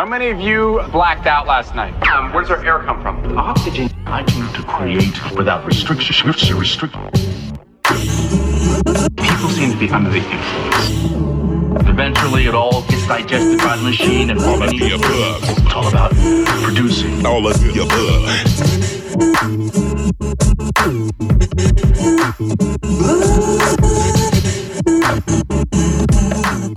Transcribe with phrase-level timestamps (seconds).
[0.00, 1.92] How many of you blacked out last night?
[2.08, 3.36] Um, where does our air come from?
[3.36, 3.90] Oxygen.
[4.06, 6.26] I came to create without restriction.
[6.26, 6.94] Restrict.
[9.18, 11.86] People seem to be under the influence.
[11.86, 15.42] Eventually, it all gets digested by the machine and all of the above.
[15.42, 16.12] It's all about
[16.62, 17.26] producing.
[17.26, 18.26] All of the above.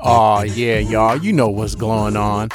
[0.01, 1.15] Oh, yeah, y'all.
[1.15, 2.49] You know what's going on.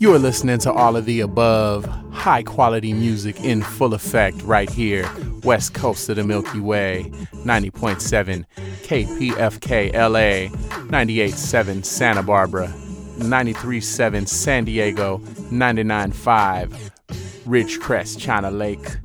[0.00, 4.70] You are listening to all of the above high quality music in full effect right
[4.70, 5.10] here,
[5.42, 7.10] west coast of the Milky Way,
[7.44, 8.44] 90.7
[8.84, 10.54] KPFK LA,
[10.86, 12.68] 98.7 Santa Barbara,
[13.16, 16.68] 93.7 San Diego, 99.5
[17.44, 18.98] Ridgecrest, China Lake,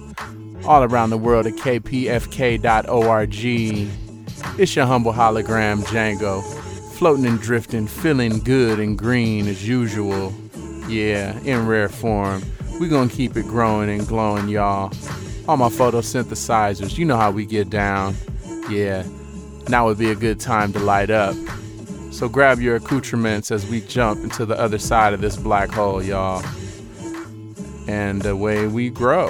[0.63, 3.35] all around the world at kpfk.org.
[4.59, 6.43] It's your humble hologram Django,
[6.93, 10.31] floating and drifting, feeling good and green as usual.
[10.87, 12.43] Yeah, in rare form.
[12.79, 14.91] We're gonna keep it growing and glowing, y'all.
[15.47, 18.15] All my photosynthesizers, you know how we get down.
[18.69, 19.03] Yeah,
[19.67, 21.35] now would be a good time to light up.
[22.11, 26.01] So grab your accoutrements as we jump into the other side of this black hole,
[26.01, 26.43] y'all.
[27.87, 29.29] And away we grow.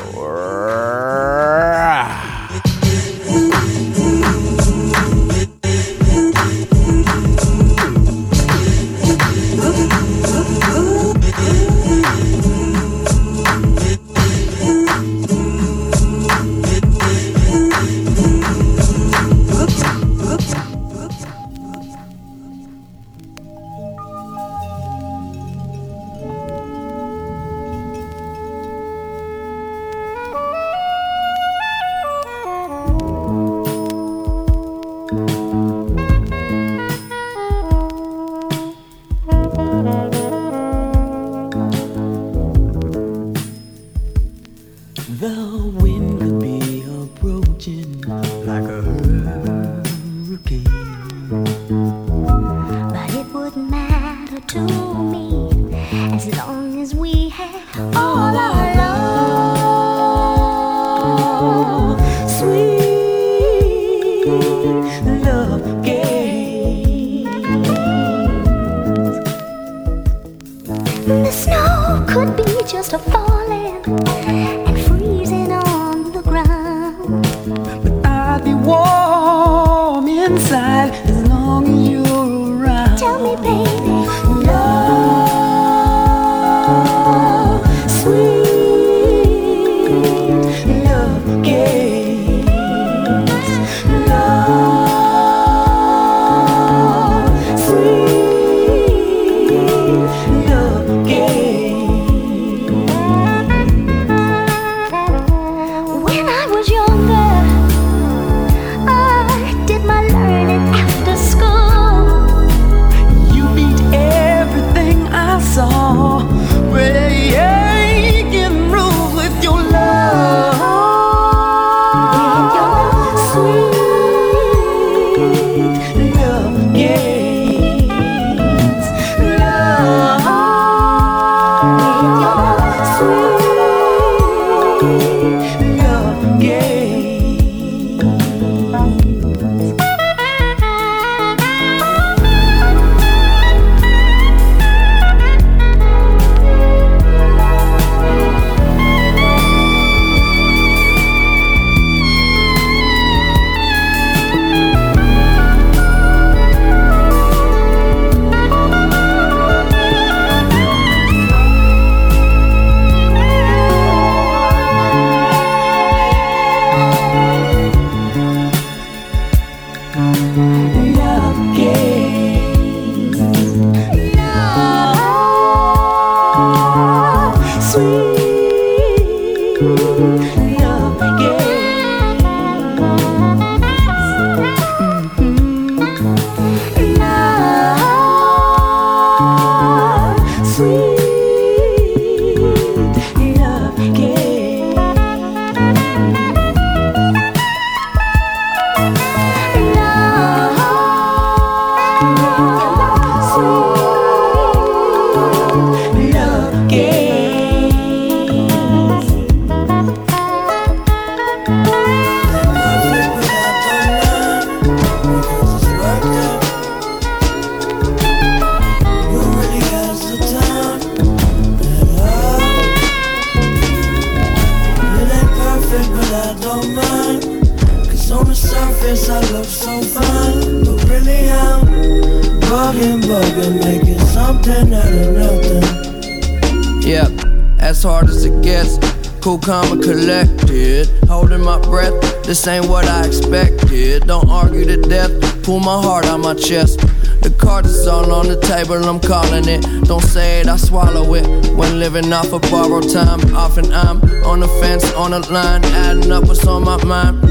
[246.54, 246.80] Chest.
[247.24, 249.62] The cards is all on the table, I'm calling it.
[249.88, 251.26] Don't say it, I swallow it.
[251.58, 253.98] When living off of borrowed time, often I'm
[254.32, 257.22] on the fence, on the line, adding up what's on my mind.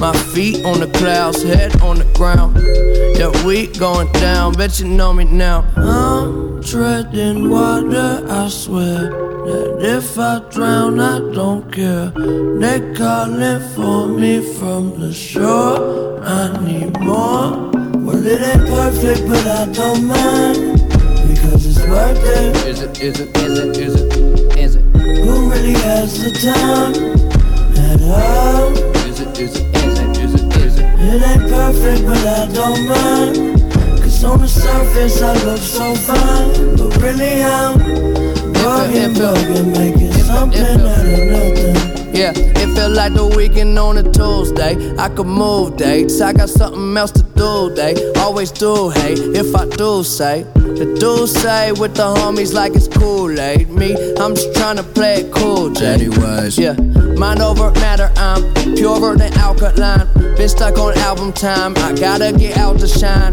[0.00, 2.56] My feet on the clouds, head on the ground.
[3.18, 5.58] Yeah, we going down, bet you know me now.
[5.76, 9.00] I'm treading water, I swear.
[9.44, 12.08] That if I drown, I don't care.
[12.62, 16.22] They calling for me from the shore.
[16.24, 17.63] I need more.
[18.26, 20.80] It ain't perfect, but I don't mind.
[21.28, 22.70] Because it's birthday.
[22.70, 24.82] Is it, is it, is it, is it, is it?
[25.26, 26.94] Who really has the time
[27.84, 28.72] at all?
[29.06, 30.86] Is it, is it, is it, is it, is it?
[31.00, 33.60] It ain't perfect, but I don't mind.
[34.00, 36.76] Cause on the surface I look so fine.
[36.78, 37.78] But really I'm
[38.54, 41.94] bugging, bugging, making something out of nothing.
[42.14, 44.96] Yeah, it felt like the weekend on a Tuesday.
[44.96, 49.54] I could move dates, I got something else to do, they always do, hey, if
[49.54, 50.44] I do say.
[50.54, 53.70] The do say with the homies like it's Kool-Aid.
[53.70, 55.94] Me, I'm just trying to play it cool, J.
[55.94, 56.58] Anyways.
[56.58, 56.74] Yeah,
[57.16, 58.42] mind over matter, I'm
[58.74, 60.08] purer than alkaline.
[60.36, 63.32] Been stuck on album time, I gotta get out to shine.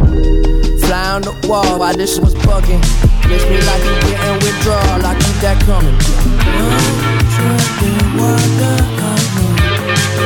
[0.81, 2.81] Fly on the wall while this was bugging.
[3.29, 5.97] Miss me like you getting withdrawal, I keep that coming.
[6.45, 9.55] I'm drinking water, I know.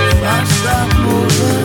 [0.10, 1.65] If I stop moving,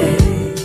[0.00, 0.60] expect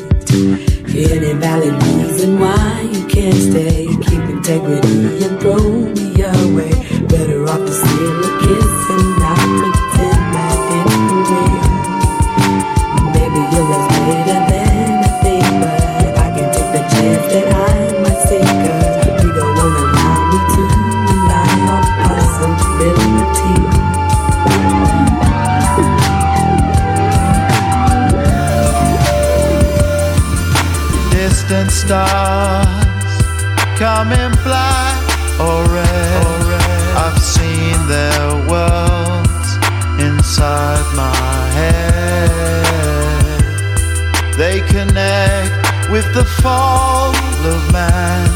[0.95, 3.87] any valid reason why you can't stay.
[3.87, 6.71] Keep integrity and throw me away.
[7.07, 8.64] Better off to steal a kiss
[31.85, 33.13] stars
[33.77, 34.97] come in black
[35.39, 36.25] or red.
[36.97, 39.49] I've seen their worlds
[40.01, 42.65] inside my head.
[44.35, 45.53] They connect
[45.91, 47.13] with the fall
[47.53, 48.29] of man.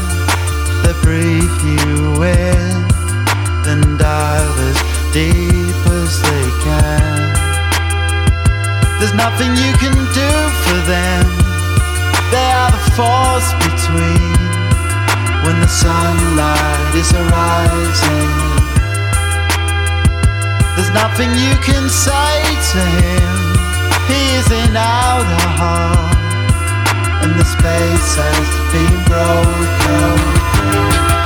[0.84, 2.70] They breathe you in,
[3.64, 4.78] then dive as
[5.12, 7.18] deep as they can.
[9.00, 10.30] There's nothing you can do
[10.64, 11.49] for them.
[12.30, 14.38] They are the force between
[15.44, 18.30] when the sunlight is arising.
[20.76, 22.38] There's nothing you can say
[22.72, 23.36] to him.
[24.06, 26.16] He is in outer heart,
[27.22, 31.19] and the space has been broken.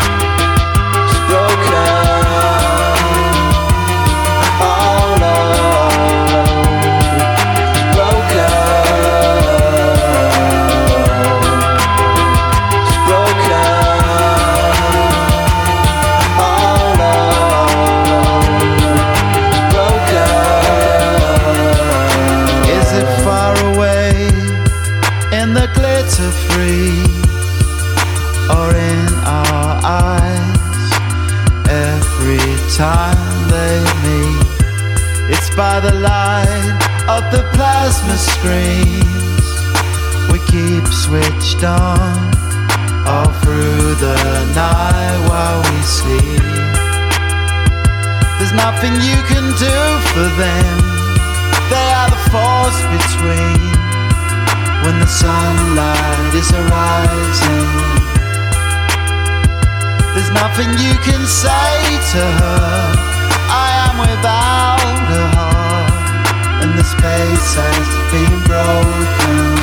[38.44, 39.48] Screens
[40.28, 42.12] we keep switched on
[43.08, 44.20] all through the
[44.52, 46.44] night while we sleep.
[48.36, 49.78] There's nothing you can do
[50.12, 50.76] for them.
[51.72, 53.64] They are the force between
[54.84, 57.70] when the sunlight is arising.
[60.12, 61.72] There's nothing you can say
[62.12, 62.76] to her.
[63.48, 64.83] I am without
[67.04, 69.53] space has been broken.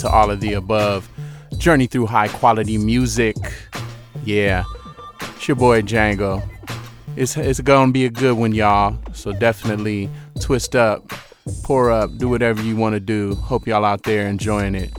[0.00, 1.08] To all of the above.
[1.58, 3.36] Journey through high quality music.
[4.24, 4.64] Yeah,
[5.20, 6.46] it's your boy Django.
[7.16, 8.96] It's, it's gonna be a good one, y'all.
[9.12, 10.08] So definitely
[10.40, 11.12] twist up,
[11.62, 13.34] pour up, do whatever you wanna do.
[13.34, 14.90] Hope y'all out there enjoying it.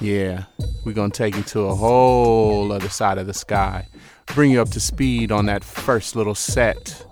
[0.00, 0.44] Yeah,
[0.84, 3.86] we're gonna take you to a whole other side of the sky.
[4.26, 7.06] Bring you up to speed on that first little set.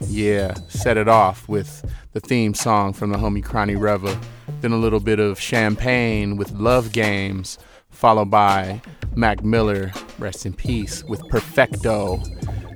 [0.00, 4.18] Yeah, set it off with the theme song from the homie Cronny Reva.
[4.60, 7.58] Then a little bit of champagne with Love Games,
[7.90, 8.80] followed by
[9.14, 12.22] Mac Miller, rest in peace, with Perfecto.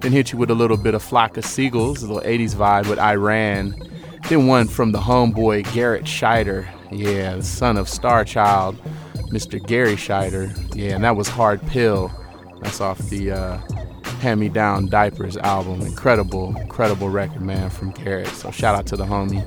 [0.01, 2.89] Then hit you with a little bit of Flock of Seagulls, a little 80s vibe
[2.89, 3.75] with I Ran.
[4.29, 8.81] Then one from the homeboy Garrett Shider, yeah, the son of Star Child,
[9.33, 9.65] Mr.
[9.65, 10.55] Garry Shider.
[10.75, 12.11] Yeah, and that was Hard Pill.
[12.63, 13.59] That's off the uh,
[14.21, 15.81] Hand Me Down Diapers album.
[15.81, 18.29] Incredible, incredible record, man, from Garrett.
[18.29, 19.45] So shout out to the homie.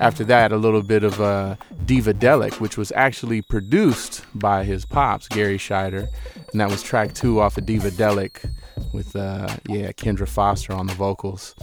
[0.00, 5.26] After that, a little bit of uh, Divadelic, which was actually produced by his pops,
[5.26, 6.08] Garry Shider.
[6.52, 8.48] And that was track two off of Divadelic
[8.92, 11.54] with, uh, yeah, Kendra Foster on the vocals.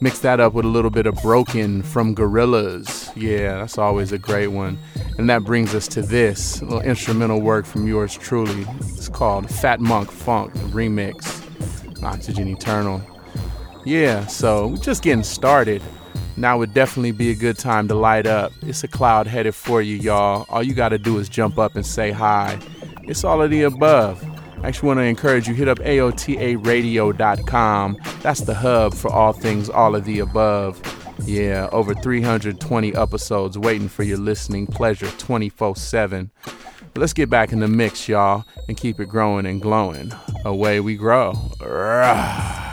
[0.00, 3.12] Mix that up with a little bit of Broken from Gorillaz.
[3.14, 4.78] Yeah, that's always a great one.
[5.18, 8.66] And that brings us to this little instrumental work from yours truly.
[8.80, 11.42] It's called Fat Monk Funk Remix,
[12.02, 13.02] Oxygen Eternal.
[13.84, 15.82] Yeah, so we're just getting started.
[16.36, 18.52] Now would definitely be a good time to light up.
[18.62, 20.44] It's a cloud headed for you, y'all.
[20.48, 22.58] All you gotta do is jump up and say hi.
[23.04, 24.22] It's all of the above.
[24.62, 27.96] I actually want to encourage you hit up AOTARadio.com.
[28.22, 30.80] That's the hub for all things all of the above.
[31.24, 36.30] Yeah, over 320 episodes waiting for your listening pleasure 24 7.
[36.94, 40.12] Let's get back in the mix, y'all, and keep it growing and glowing.
[40.44, 41.34] Away we grow.
[41.60, 42.64] Rah.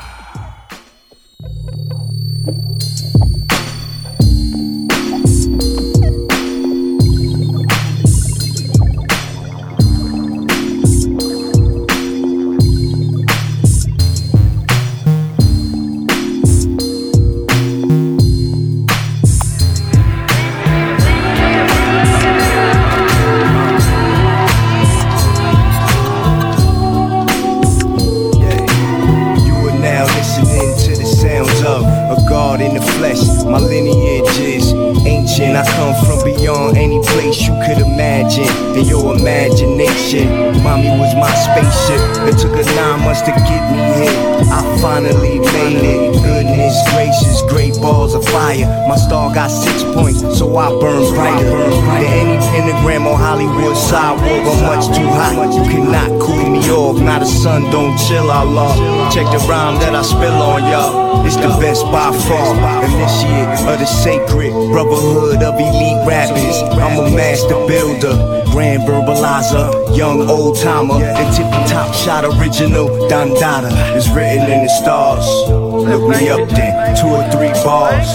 [57.43, 59.11] Sun, don't chill, Allah.
[59.11, 61.25] Check the rhyme that I spill on y'all.
[61.27, 62.55] It's the best by far.
[62.87, 66.57] Initiate of the sacred brotherhood of elite rappers.
[66.79, 68.15] I'm a master builder,
[68.51, 74.73] grand verbalizer, young old timer, and tippy top shot original Dandada is written in the
[74.79, 75.27] stars.
[75.49, 78.07] Look me up then, two or three bars.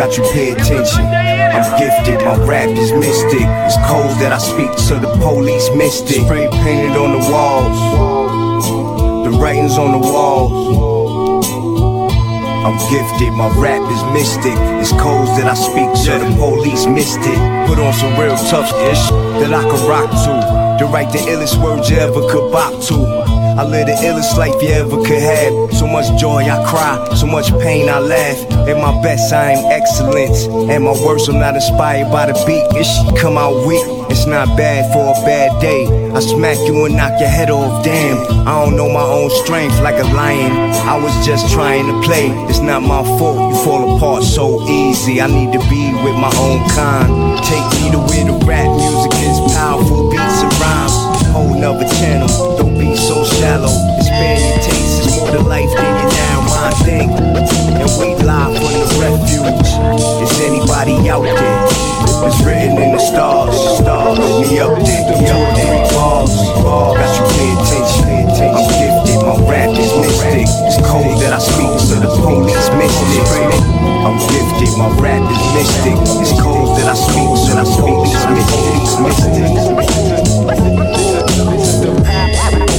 [0.00, 1.04] Got you pay attention.
[1.52, 3.44] I'm gifted, my rap is mystic.
[3.68, 6.24] It's cold that I speak, so the police missed it.
[6.24, 7.78] Spray painted on the walls,
[9.32, 11.46] the writings on the walls.
[12.64, 14.54] I'm gifted, my rap is mystic.
[14.80, 17.66] It's codes that I speak, so the police missed it.
[17.66, 19.10] Put on some real tough ish
[19.42, 20.62] that I can rock to.
[20.78, 23.32] To write the illest words you ever could bop to.
[23.52, 25.74] I live the illest life you ever could have.
[25.74, 28.38] So much joy I cry, so much pain I laugh.
[28.68, 30.44] At my best I am excellence.
[30.46, 32.64] And my worst I'm not inspired by the beat.
[32.78, 33.84] It should come out weak,
[34.22, 35.82] it's not bad for a bad day.
[36.14, 38.46] I smack you and knock your head off, damn.
[38.46, 40.52] I don't know my own strength like a lion.
[40.86, 42.30] I was just trying to play.
[42.46, 45.20] It's not my fault, you fall apart so easy.
[45.20, 47.10] I need to be with my own kind.
[47.42, 50.94] Take me to where the rap music is powerful, beats and rhymes.
[51.34, 53.74] Whole nother channel, don't be so shallow.
[53.98, 57.10] Expand your taste, it's more to life than you now mind thing.
[57.10, 59.66] And we live from the refuge.
[60.22, 61.91] Is anybody out there?
[62.24, 63.58] It's written in the stars.
[63.82, 65.90] Stars, me up there, me up there.
[65.90, 66.30] Balls,
[66.62, 66.96] balls.
[66.96, 68.30] Got you pay attention.
[68.46, 70.46] I'm gifted, my rap is mystic.
[70.46, 72.70] It's cold that I speak, so the police
[73.50, 73.62] it.
[74.06, 75.98] I'm gifted, my rap is mystic.
[76.22, 79.26] It's cold that I speak, so the police missed
[82.68, 82.71] it.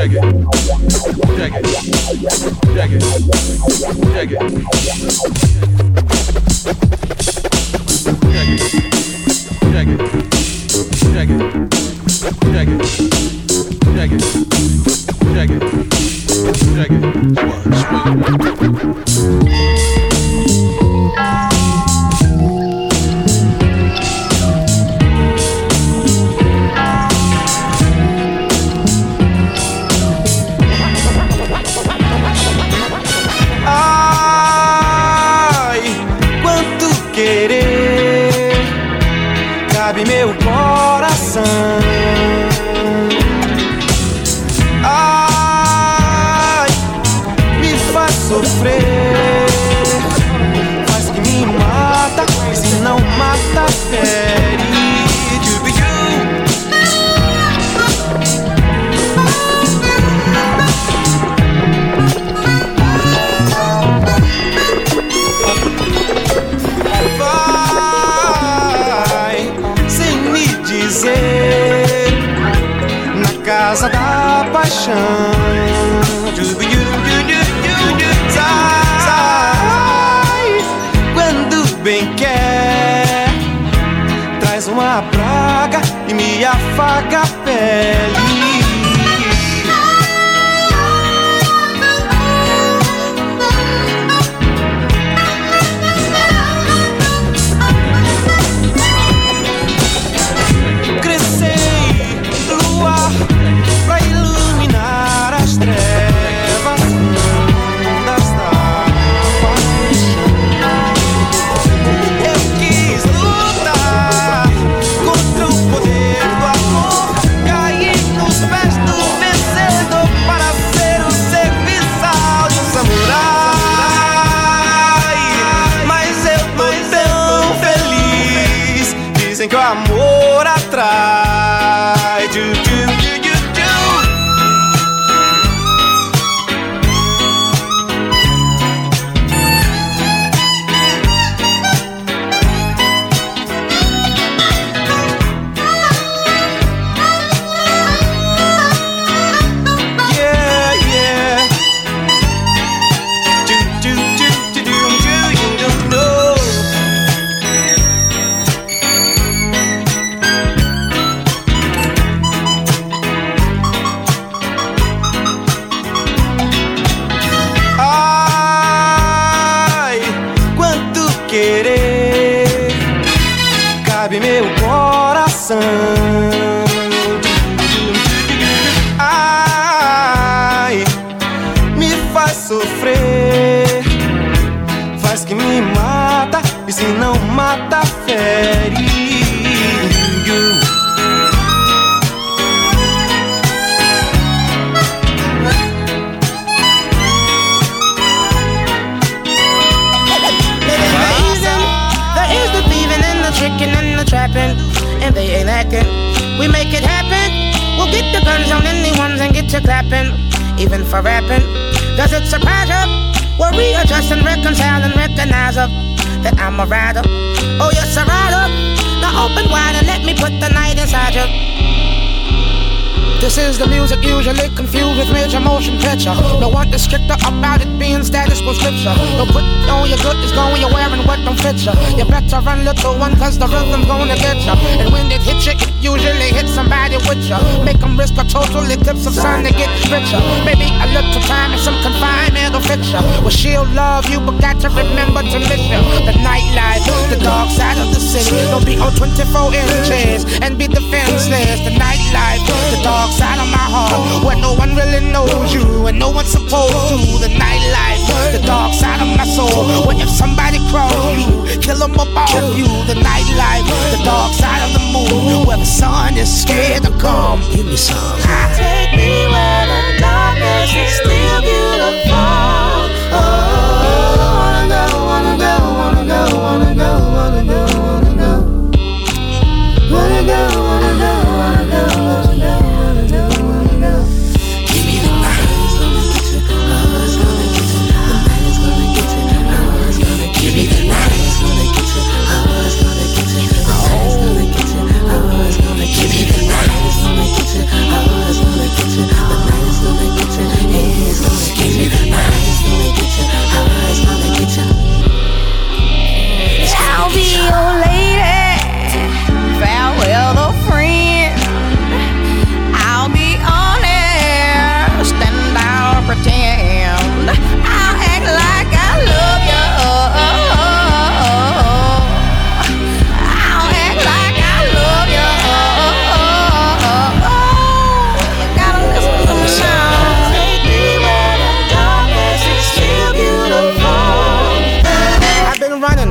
[0.00, 0.12] Dig
[2.92, 3.02] it.
[4.14, 4.38] Dig it.
[5.68, 5.79] Dig
[16.80, 17.09] check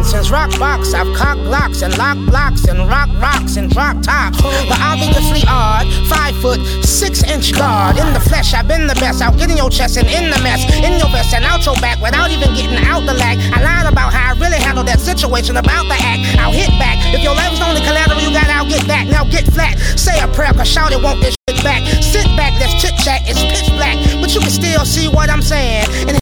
[0.04, 0.94] since rock box.
[0.94, 4.42] I've cocked blocks and lock blocks and rock rocks and drop tops.
[4.42, 7.98] But obviously odd, five foot, six inch guard.
[7.98, 9.22] In the flesh, I've been the best.
[9.22, 10.62] I'll get in your chest and in the mess.
[10.84, 13.38] In your vest and out your back without even getting out the lag.
[13.54, 16.38] I lied about how I really handled that situation about the act.
[16.40, 16.98] I'll hit back.
[17.14, 19.08] If your legs only collateral you got, I'll get that.
[19.08, 19.80] Now get flat.
[19.98, 21.82] Say a prayer, cause shout it won't this shit back.
[22.04, 23.22] Sit back, let's chit chat.
[23.26, 23.98] It's pitch black.
[24.22, 25.88] But you can still see what I'm saying.
[26.08, 26.20] And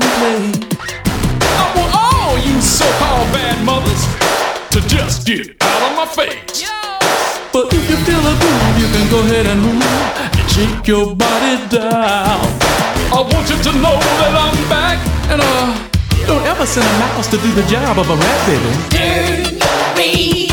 [0.00, 0.62] is no hiding.
[1.42, 4.02] I want all you so-called bad mothers
[4.72, 6.64] to just get out of my face.
[7.52, 11.14] But if you feel a groove, you can go ahead and move and shake your
[11.14, 12.40] body down.
[13.12, 14.98] I want you to know that I'm back.
[15.28, 18.70] And uh, don't ever send a mouse to do the job of a rat, baby.
[18.88, 20.51] Turn your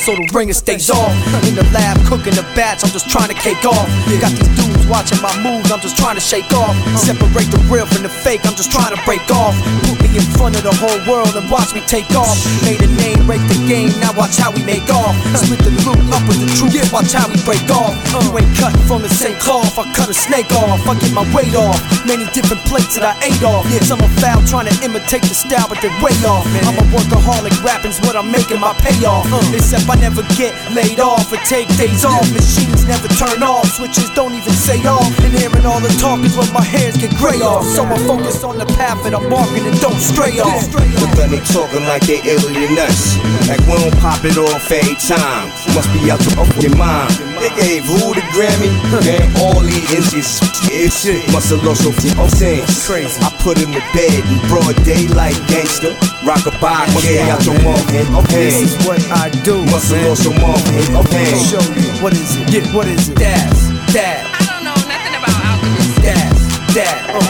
[0.00, 1.12] so the ringer stays off.
[1.44, 3.86] In the lab, cooking the bats, I'm just trying to cake off.
[4.20, 6.76] Got these dudes watching my moves, I'm just trying to shake off.
[6.92, 9.56] Separate the real from the fake, I'm just trying to break off.
[9.88, 12.36] Put me in front of the whole world and watch me take off.
[12.60, 15.16] Made a name, break the game, now watch how we make off.
[15.40, 16.84] Split the loot up with the truth, yeah.
[16.92, 17.96] watch how we break off.
[18.12, 20.84] You ain't cut from the same cloth, I cut a snake off.
[20.84, 21.80] I get my weight off.
[22.04, 23.64] Many different plates that I ate off.
[23.80, 26.44] Some are foul trying to imitate the style, but they're way off.
[26.68, 29.24] I'm a workaholic, rapping's what I'm making my payoff.
[29.56, 32.28] Except I never get laid off or take days off.
[32.36, 35.06] Machines never turn off, switches don't even say off.
[35.22, 37.64] And hearing all the talk is when my hairs get gray off.
[37.64, 40.66] So I focus on the path that I'm walking and don't stray off.
[40.74, 42.18] But then they talking like they
[42.50, 43.16] than us.
[43.46, 45.46] Like we don't pop it off every time.
[45.74, 46.20] Must be out
[46.62, 47.29] your mind.
[47.40, 48.68] They gave who the Grammy?
[49.00, 50.44] Man, all these inches.
[50.68, 51.96] It's must have lost your
[52.28, 53.16] saying Crazy.
[53.24, 55.96] I put him to bed in broad daylight, gangster.
[56.20, 58.04] Rock a bye, yeah, out your mom head.
[58.12, 58.44] Okay.
[58.44, 59.64] This is what I do.
[59.72, 60.92] Must have lost your mom head.
[61.00, 61.32] Okay.
[61.48, 61.88] Show you.
[62.04, 62.52] What is it?
[62.52, 63.16] Yeah, what is it?
[63.16, 64.20] Daz, dad.
[64.36, 65.96] I don't know nothing about alchemists.
[66.04, 66.36] Daz,
[66.76, 66.96] dad.
[67.08, 67.24] Uh,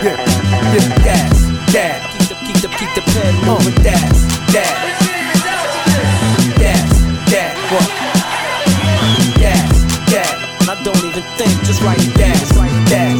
[0.00, 0.16] yeah,
[0.72, 1.36] yeah, daz,
[1.68, 2.00] dad.
[2.16, 3.76] Keep the, keep the, keep the pen moving.
[3.84, 4.24] Daz,
[4.56, 4.99] dad.
[11.50, 11.98] Don't even think, just write.
[12.38, 13.18] Just write it down.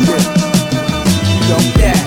[1.48, 1.98] Yo, daz,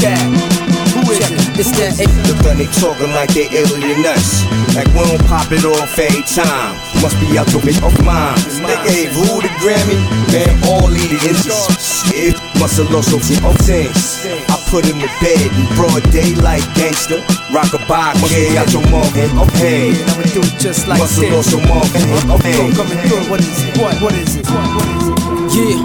[0.00, 0.62] dad.
[0.94, 1.58] Who is it?
[1.58, 1.98] It's that.
[1.98, 3.48] But then they talking like they
[3.80, 4.44] than us.
[4.76, 6.76] Like we don't pop it off every time.
[7.02, 8.38] Must be out your off mine.
[8.62, 9.98] They gave who the Grammy?
[10.32, 12.06] Man, all inches.
[12.14, 13.20] It must have lost your
[13.60, 14.24] sense.
[14.48, 17.20] I put him to bed in broad daylight, gangster.
[17.52, 19.32] Rock a bye, yeah, out your mom head.
[19.50, 19.92] Okay.
[19.92, 21.28] I'ma do it just like Must this.
[21.28, 21.52] have lost
[21.92, 22.30] head.
[22.38, 22.56] Okay.
[22.70, 23.30] Go coming through.
[23.30, 23.76] What is it?
[23.76, 23.94] What?
[24.00, 24.46] What is it?
[24.46, 24.68] What?
[24.76, 25.21] What is it?
[25.54, 25.76] Yeah.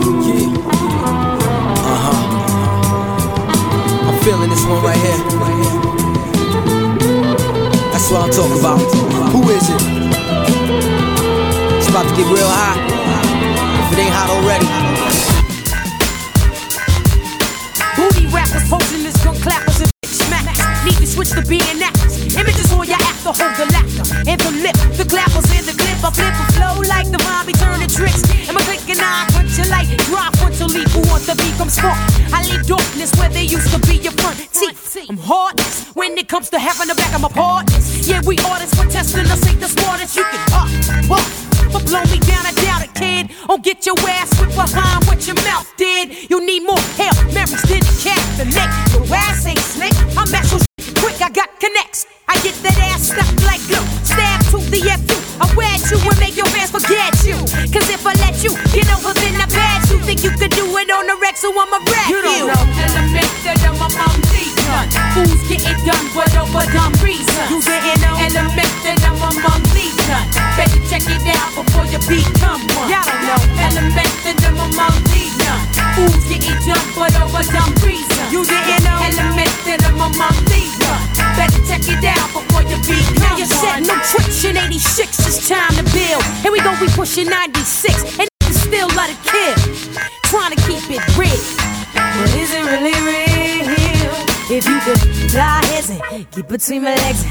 [1.84, 2.20] Uh huh.
[4.08, 5.18] I'm feeling this one right here.
[7.92, 8.80] That's what I'm talking about.
[9.34, 9.82] Who is it?
[11.78, 12.80] It's about to get real hot.
[13.84, 14.68] If it ain't hot already.
[17.98, 20.86] Booty rappers posing as gun clappers and bitch smackers.
[20.86, 21.97] Need to switch to being actors.
[33.58, 35.10] Where to be your front teeth.
[35.10, 38.08] I'm heartless when it comes to having the back of my partners.
[38.08, 39.46] Yeah, we artists for testing us.
[39.48, 40.70] Ain't the smartest you can up.
[41.10, 41.26] What?
[41.74, 43.32] But blow me down, I doubt it, kid.
[43.50, 46.30] Oh, get your ass whipped behind what your mouth did.
[46.30, 47.18] You need more help.
[47.34, 48.70] Mary's than the cat, the neck.
[48.94, 49.94] Your ass ain't slick.
[50.16, 50.58] I'm at so
[51.02, 52.06] quick, I got connects.
[52.28, 53.84] I get that ass stuck like glue.
[54.04, 55.18] Stab to the FU.
[55.40, 57.38] I wed you and make your fans forget you.
[57.74, 60.00] Cause if I let you get over, then I bad you.
[60.08, 62.18] Think you could do it on the wreck, so I'ma wreck you.
[62.18, 62.77] You don't know
[65.88, 67.44] done, but over dumb reason.
[67.48, 70.28] You didn't know element that I'm a mom done.
[70.60, 72.92] Better check it out before you become one.
[72.92, 74.92] Y'all don't know element that I'm a mom
[75.40, 75.64] done.
[75.96, 78.20] Fools get it done, but over dumb reason.
[78.36, 81.04] You didn't know element that I'm a mom done.
[81.40, 85.48] Better check it out before you become now you said no tricks in 86, it's
[85.48, 86.24] time to build.
[86.44, 89.56] Here we go, we pushing 96, and still let it kill.
[90.28, 91.40] Trying to keep it real.
[91.96, 93.48] But is it really real?
[94.50, 97.24] If you could fly get between my legs.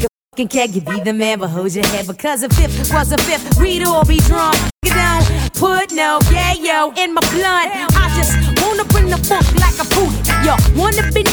[0.00, 2.06] You fucking can't give be the man, but hold your head.
[2.06, 4.56] Because if fifth was a fifth, we'd all be drunk.
[4.84, 7.68] You don't put no yeah yo in my blood.
[7.96, 10.12] I just wanna bring the funk like a poodle.
[10.44, 11.24] Yo, wanna be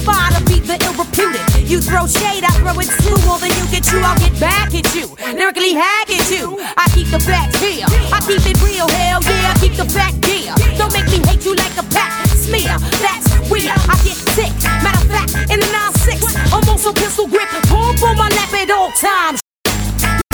[0.00, 1.44] spot to be the ill reputed.
[1.68, 3.16] You throw shade, I throw it too.
[3.26, 5.08] Well, then you get you, I'll get back at you.
[5.36, 6.56] Lyrically hack at you.
[6.76, 7.86] I keep the facts here.
[7.88, 9.52] I keep it real, hell yeah.
[9.52, 10.54] I keep the fact here.
[10.78, 12.76] Don't make me hate you like a pack smear.
[13.00, 13.72] That's uh, weird.
[13.72, 14.52] Uh, I get sick.
[14.84, 16.20] Matter of fact, in the 9-6,
[16.52, 17.48] I'm on some pistol grip.
[17.72, 19.40] Pump on my lap at all times.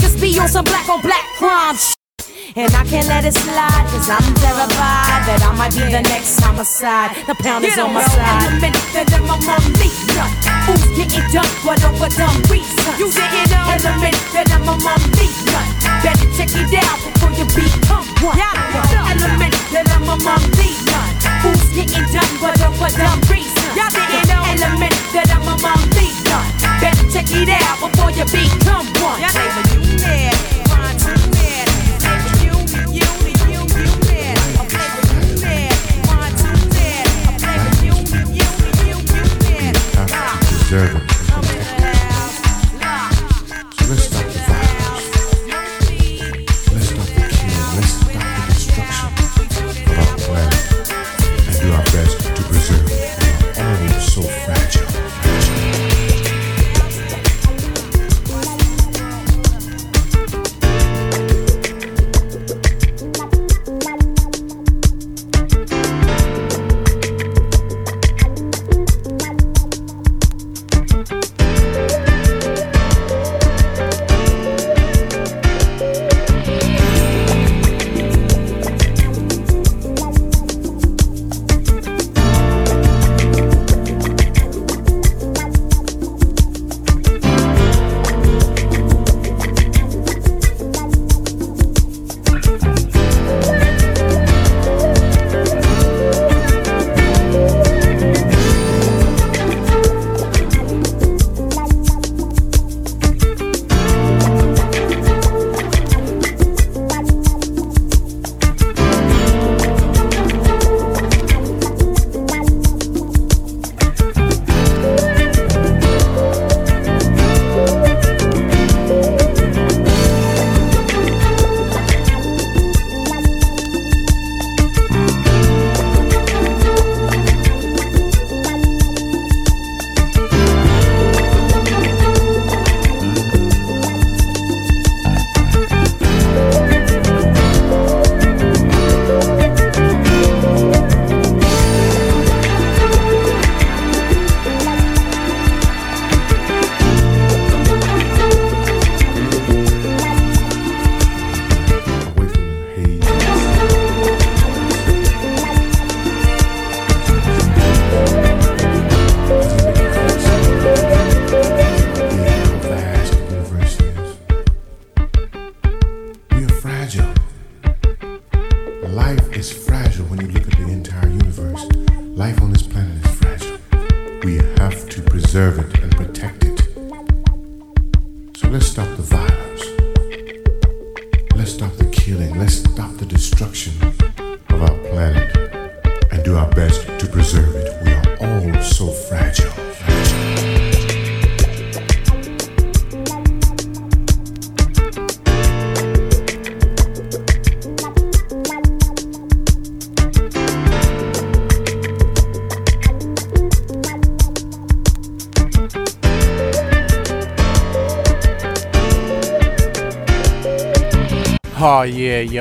[0.00, 1.76] Just be on some black on black crime.
[2.56, 6.34] And I can't let it slide, cause I'm terrified that I might be the next
[6.42, 7.14] homicide.
[7.30, 8.58] The pound is on my side.
[8.58, 9.86] Element that I'm a mommy
[10.18, 10.30] nut.
[10.66, 12.90] Who's getting done, what over dumb reason?
[12.98, 13.70] You didn't know.
[13.70, 15.66] Element that I'm a mommy nut.
[16.02, 18.34] Better check it out before you become one.
[18.34, 21.14] Element that I'm a mommy nut.
[21.42, 23.66] Who's getting done, what over dumb reason?
[23.78, 24.42] Y'all didn't know.
[24.50, 26.46] Element that I'm a mommy nut.
[26.82, 29.20] Better check it out before you become one.
[29.20, 30.34] Y'all say, well, you mad,
[30.68, 31.40] fine, too mad.
[40.70, 41.09] deserve it.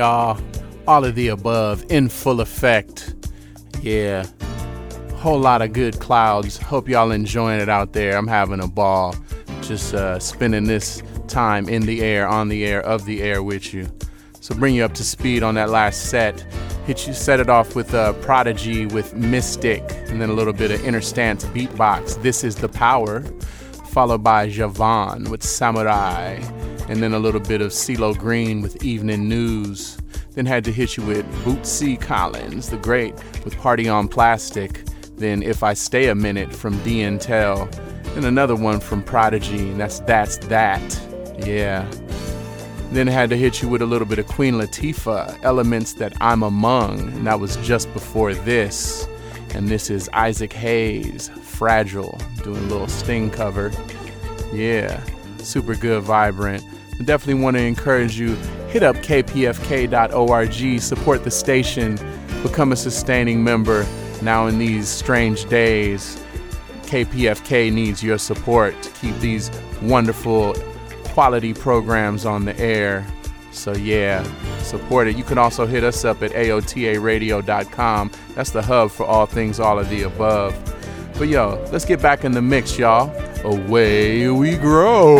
[0.00, 0.40] Y'all.
[0.88, 3.14] All of the above in full effect.
[3.82, 4.24] Yeah.
[5.16, 6.56] Whole lot of good clouds.
[6.56, 8.16] Hope y'all enjoying it out there.
[8.16, 9.14] I'm having a ball.
[9.60, 13.74] Just uh, spending this time in the air, on the air, of the air with
[13.74, 13.88] you.
[14.40, 16.40] So bring you up to speed on that last set.
[16.86, 20.70] Hit you set it off with uh, Prodigy with Mystic, and then a little bit
[20.70, 22.22] of Interstance beatbox.
[22.22, 23.20] This is the power,
[23.90, 26.40] followed by Javon with Samurai,
[26.90, 29.96] and then a little bit of CeeLo Green with Evening News.
[30.32, 33.14] Then had to hit you with Bootsy Collins, the great,
[33.44, 34.82] with Party on Plastic.
[35.16, 37.72] Then If I Stay a Minute from D Intel.
[38.16, 40.82] And another one from Prodigy, and that's That's That.
[41.46, 41.88] Yeah.
[42.90, 46.42] Then had to hit you with a little bit of Queen Latifah, Elements That I'm
[46.42, 49.06] Among, and that was just before this.
[49.54, 53.70] And this is Isaac Hayes, Fragile, doing a little Sting cover.
[54.52, 55.00] Yeah,
[55.38, 56.64] super good, vibrant.
[57.00, 58.34] I definitely want to encourage you
[58.68, 61.98] hit up kpfk.org, support the station,
[62.42, 63.86] become a sustaining member.
[64.20, 66.22] Now, in these strange days,
[66.82, 70.54] KPFK needs your support to keep these wonderful
[71.04, 73.06] quality programs on the air.
[73.50, 74.22] So, yeah,
[74.58, 75.16] support it.
[75.16, 78.10] You can also hit us up at AOTARadio.com.
[78.34, 80.54] That's the hub for all things, all of the above.
[81.16, 83.10] But, yo, let's get back in the mix, y'all.
[83.42, 85.18] Away we grow.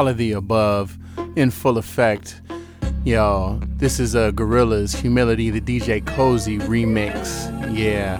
[0.00, 0.96] All of the above
[1.36, 2.40] in full effect.
[3.04, 7.76] Yo, this is a Gorillaz Humility, the DJ Cozy remix.
[7.76, 8.16] Yeah.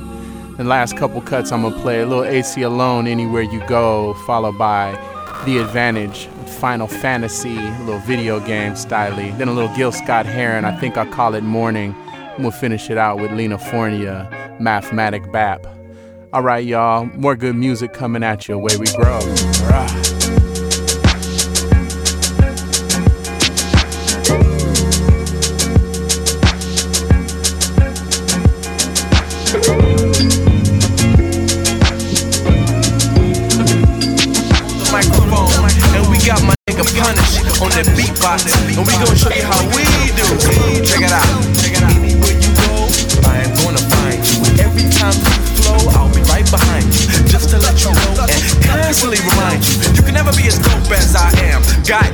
[0.58, 4.92] The last couple cuts I'm gonna play a little Aceyalone, Anywhere You Go, followed by
[5.46, 6.26] The Advantage,
[6.58, 9.16] Final Fantasy, a little video game style.
[9.16, 11.94] Then a little Gil Scott Heron, I think I'll call it Morning.
[12.34, 15.66] And we'll finish it out with Lena Fornia, Mathematic Bap.
[16.34, 17.06] All right, y'all.
[17.06, 18.58] More good music coming at you.
[18.58, 19.18] way we grow.
[19.66, 20.19] Rah.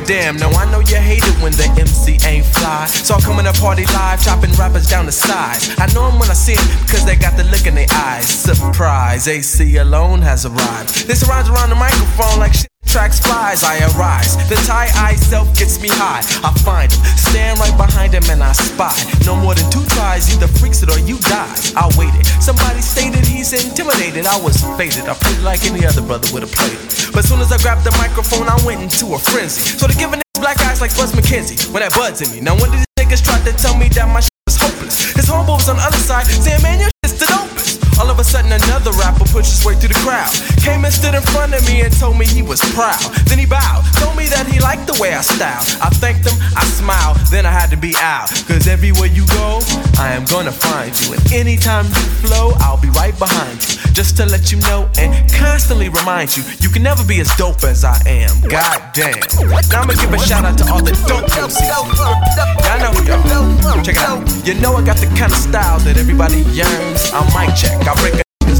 [0.06, 2.86] Goddamn, now I know you hate it when the MC ain't fly.
[2.86, 5.74] So I'm coming to party live, chopping rappers down the sides.
[5.78, 8.24] I know them when I see it because they got the look in their eyes.
[8.24, 11.08] Surprise, Aceyalone has arrived.
[11.08, 12.75] They surround around the microphone like shit.
[12.96, 14.40] Tracks flies, I arise.
[14.48, 16.24] The tie eye self gets me high.
[16.40, 18.96] I find him, stand right behind him, and I spy.
[19.28, 21.52] No more than two tries, either freaks it or you die.
[21.76, 22.24] I waited.
[22.40, 24.24] Somebody stated he's intimidated.
[24.24, 25.12] I was faded.
[25.12, 26.80] I played like any other brother would have played.
[27.12, 29.76] But soon as I grabbed the microphone, I went into a frenzy.
[29.76, 32.40] So a niggas black eyes like Buzz McKenzie when that buds in me.
[32.40, 35.28] Now when did these niggas try to tell me that my shit was hopeless, his
[35.28, 36.95] homeboy was on the other side saying, man, your
[38.26, 40.28] sudden, another rapper pushed his way through the crowd.
[40.66, 42.98] Came and stood in front of me and told me he was proud.
[43.30, 45.62] Then he bowed, told me that he liked the way I styled.
[45.78, 48.28] I thanked him, I smiled, then I had to be out.
[48.50, 49.62] Cause everywhere you go,
[49.98, 51.14] I am gonna find you.
[51.14, 53.78] And anytime you flow, I'll be right behind you.
[53.94, 57.62] Just to let you know and constantly remind you, you can never be as dope
[57.62, 58.42] as I am.
[58.42, 59.22] God damn.
[59.70, 61.62] Now I'ma give a shout out to all the dope MCs.
[61.62, 63.82] Y'all know who y'all.
[63.82, 64.20] Check it out.
[64.44, 67.10] You know I got the kind of style that everybody yearns.
[67.14, 67.86] I'm mic check.
[67.86, 68.15] I break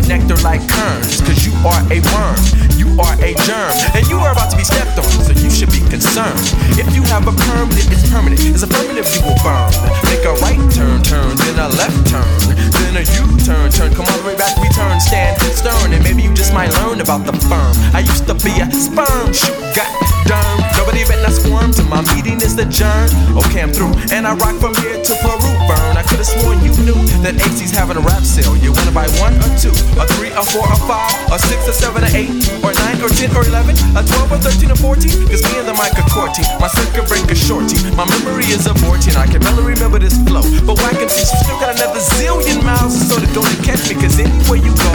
[0.09, 1.21] nectar like kerns.
[1.21, 2.39] Cause you are a worm.
[2.79, 3.73] You are a germ.
[3.95, 5.11] And you are about to be stepped on.
[5.27, 6.41] So you should be concerned.
[6.79, 8.41] If you have a perm, it's permanent.
[8.47, 9.71] It's affirmative, you will burn.
[10.07, 12.39] Make a right turn, turn, then a left turn.
[12.79, 13.93] Then a U-turn, turn.
[13.95, 15.01] Come all the way back, return.
[15.01, 15.93] Stand stern.
[15.93, 17.75] And maybe you just might learn about the firm.
[17.95, 19.59] I used to be a sperm shoot.
[19.75, 19.91] got
[20.27, 20.66] darn.
[20.87, 23.11] Nobody bet not squirm my meeting is adjourned.
[23.35, 23.91] Okay, I'm through.
[24.15, 25.99] And I rock from here to Peru burn.
[25.99, 26.95] I could have sworn you knew
[27.27, 28.55] that AC's having a rap sale.
[28.55, 31.75] You wanna buy one or two, or three, or four, or five, or six, or
[31.75, 32.31] seven, or eight,
[32.63, 35.11] or nine, or ten, or eleven, or twelve, or thirteen, or fourteen?
[35.27, 36.47] Cause me and the mic are courting.
[36.63, 37.83] My circuit breaker shorty.
[37.99, 39.19] My memory is aborting.
[39.19, 40.47] I can barely remember this flow.
[40.63, 43.99] But why can teach you still got another zillion miles so that don't catch me.
[43.99, 44.95] Cause anywhere you go,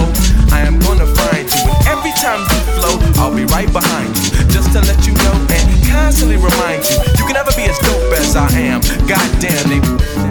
[0.56, 1.71] I am gonna find you.
[1.92, 4.48] Every time you flow, I'll be right behind you.
[4.48, 6.96] Just to let you know and constantly remind you.
[7.18, 8.80] You can never be as dope as I am.
[9.08, 10.31] Goddamn, they.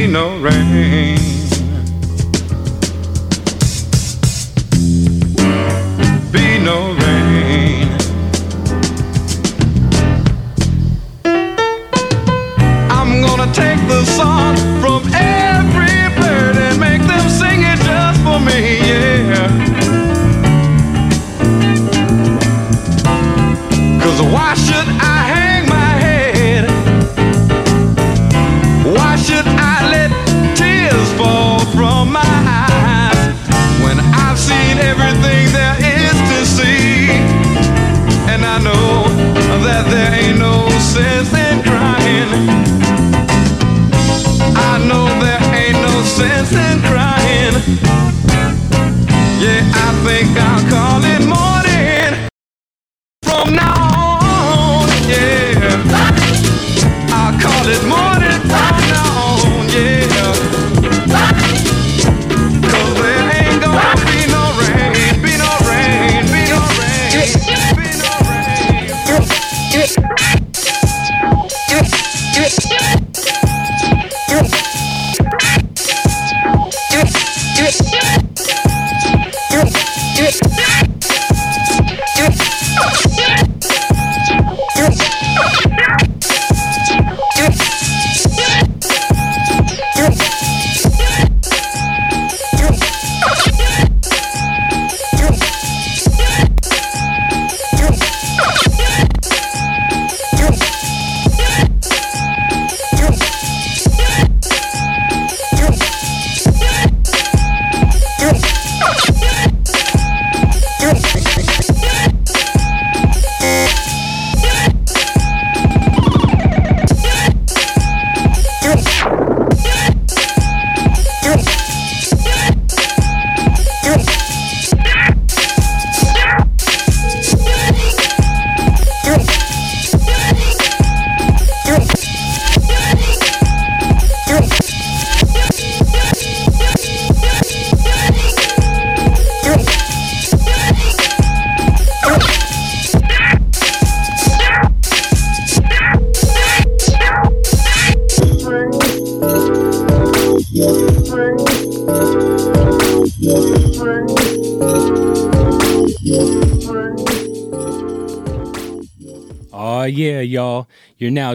[0.00, 1.18] be no rain.
[6.32, 6.99] Be no rain.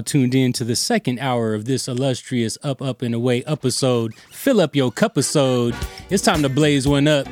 [0.05, 4.13] tuned in to the second hour of this illustrious Up, Up, and Away episode.
[4.31, 5.73] Fill up your cup episode.
[6.09, 7.25] It's time to blaze one up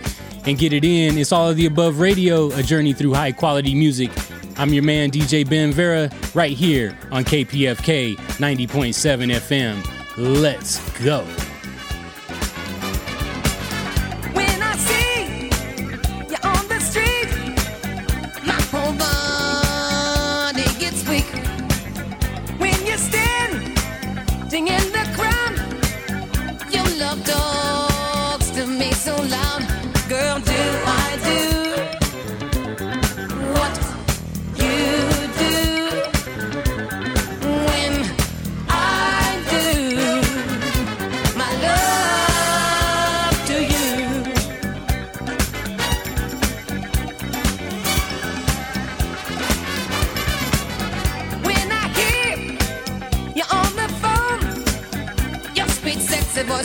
[0.45, 1.17] and get it in.
[1.17, 4.09] It's all of the above radio, a journey through high quality music.
[4.57, 10.41] I'm your man, DJ Ben Vera, right here on KPFK 90.7 FM.
[10.41, 11.27] Let's go.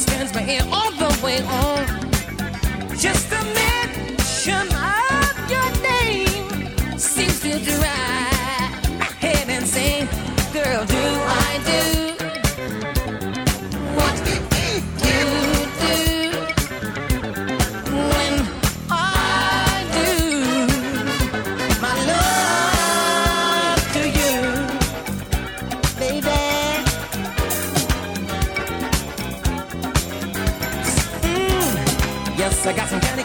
[0.04, 2.96] Turns my ear all the way on.
[2.96, 3.57] Just a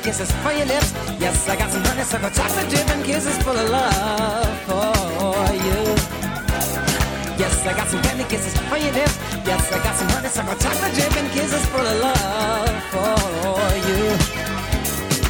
[0.04, 0.92] kisses for your lips.
[1.18, 5.80] Yes, I got some honeysuckle chocolate dripping kisses full of love for you.
[7.40, 9.16] Yes, I got some candy kisses for your lips.
[9.48, 13.56] Yes, I got some honeysuckle chocolate dripping kisses full of love for
[13.88, 14.04] you.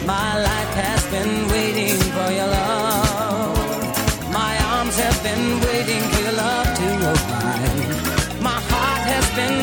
[0.07, 4.33] My life has been waiting for your love.
[4.33, 8.41] My arms have been waiting for your love to arrive.
[8.41, 9.62] My heart has been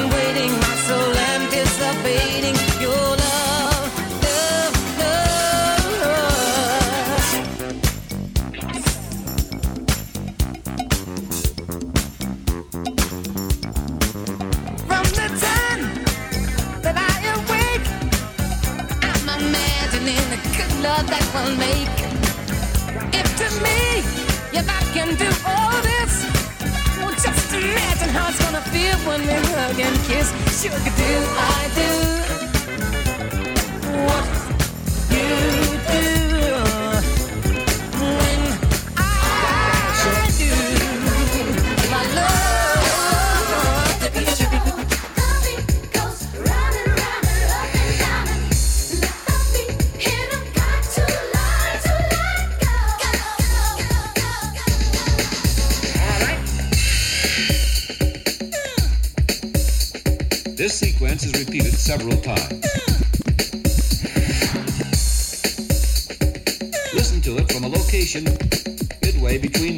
[21.10, 21.96] that will make.
[23.12, 23.80] If to me,
[24.58, 26.12] if I can do all this,
[26.98, 30.28] well, just imagine how it's gonna feel when we hug and kiss.
[30.60, 31.89] Sugar, do I do
[61.90, 62.62] several times.
[66.94, 68.22] Listen to it from a location
[69.02, 69.69] midway between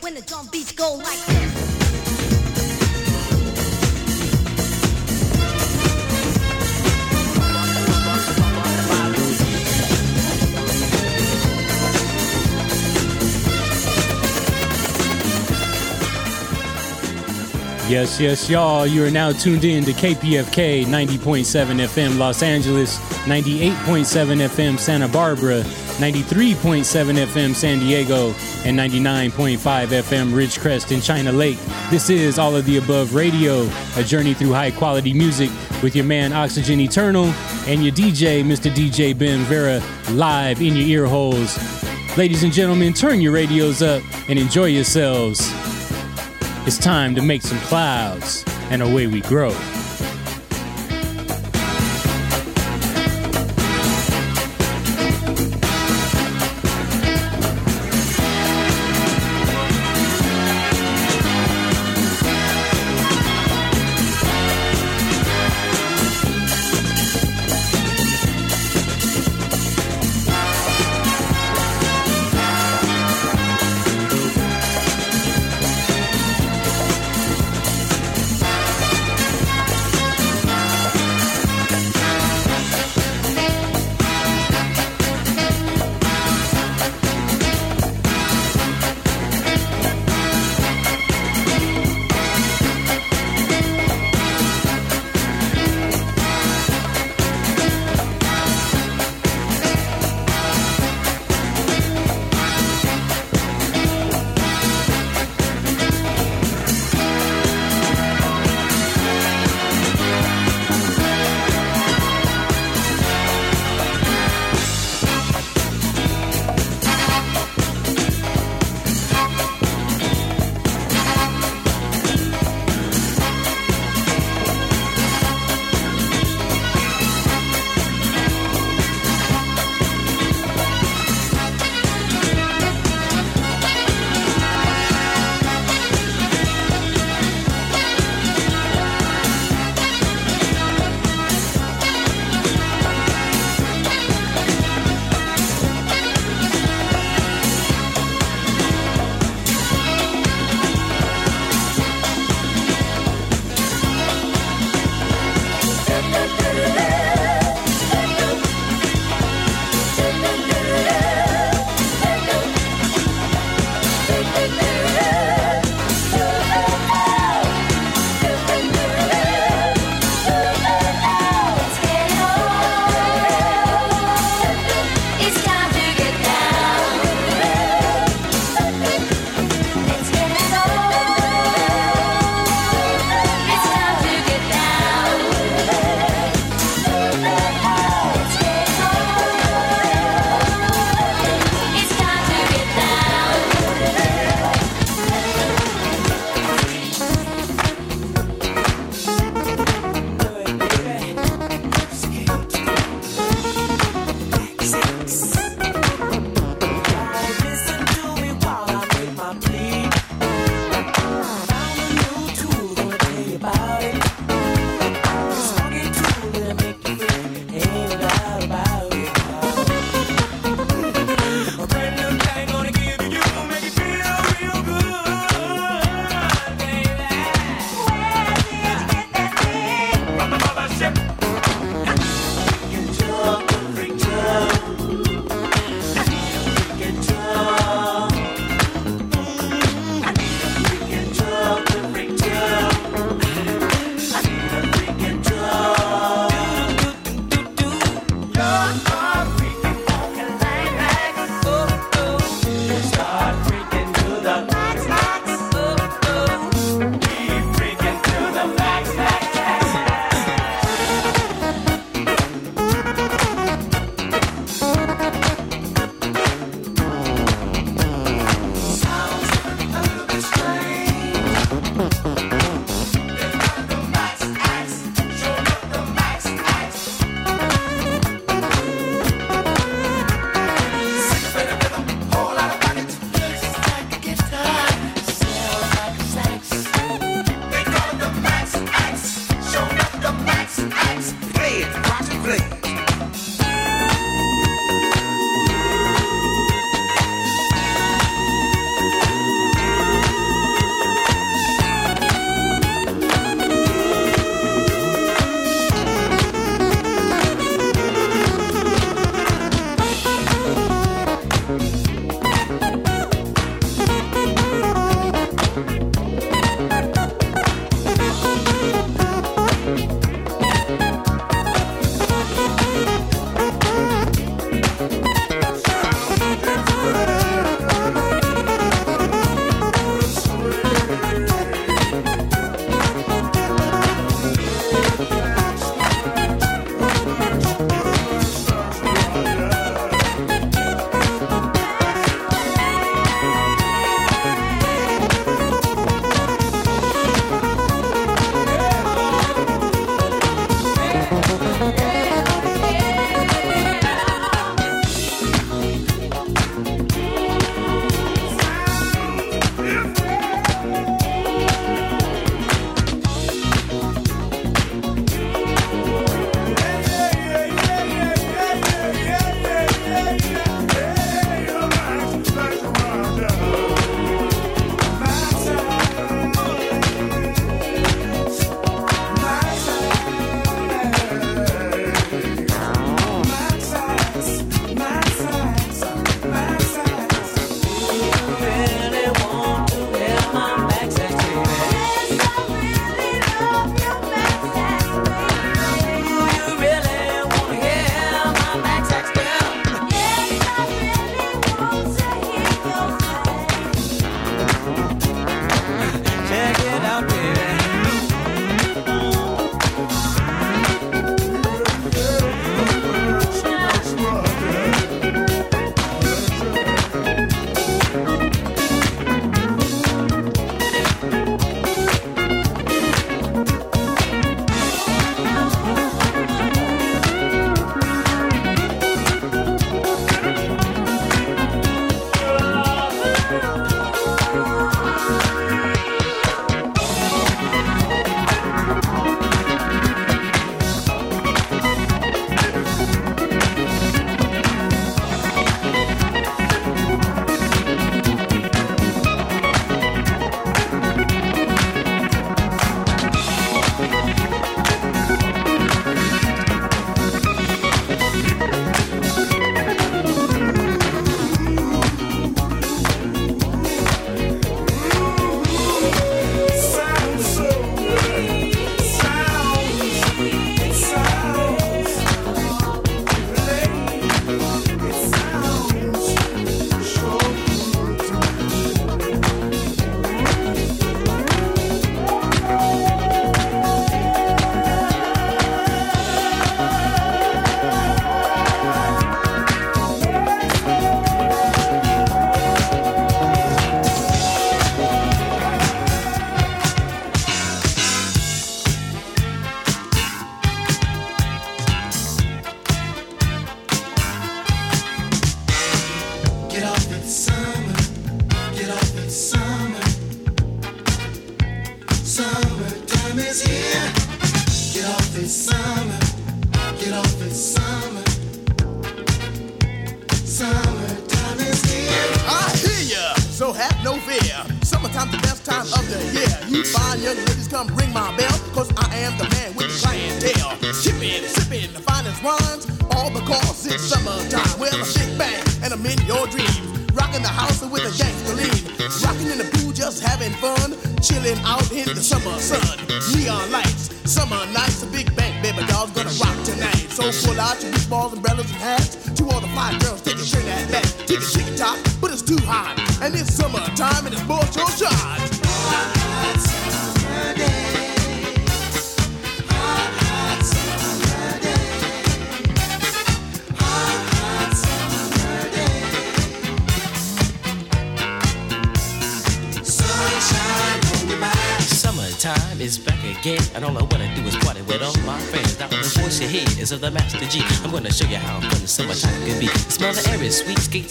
[0.00, 1.13] When the drum beats go like
[18.04, 18.86] Yes, yes, y'all.
[18.86, 25.62] You are now tuned in to KPFK 90.7 FM Los Angeles, 98.7 FM Santa Barbara,
[25.62, 28.34] 93.7 FM San Diego,
[28.66, 31.56] and 99.5 FM Ridgecrest in China Lake.
[31.88, 35.48] This is All of the Above Radio, a journey through high quality music
[35.82, 37.32] with your man Oxygen Eternal
[37.66, 38.70] and your DJ, Mr.
[38.70, 41.56] DJ Ben Vera, live in your ear holes.
[42.18, 45.40] Ladies and gentlemen, turn your radios up and enjoy yourselves.
[46.66, 49.50] It's time to make some clouds, and away we grow.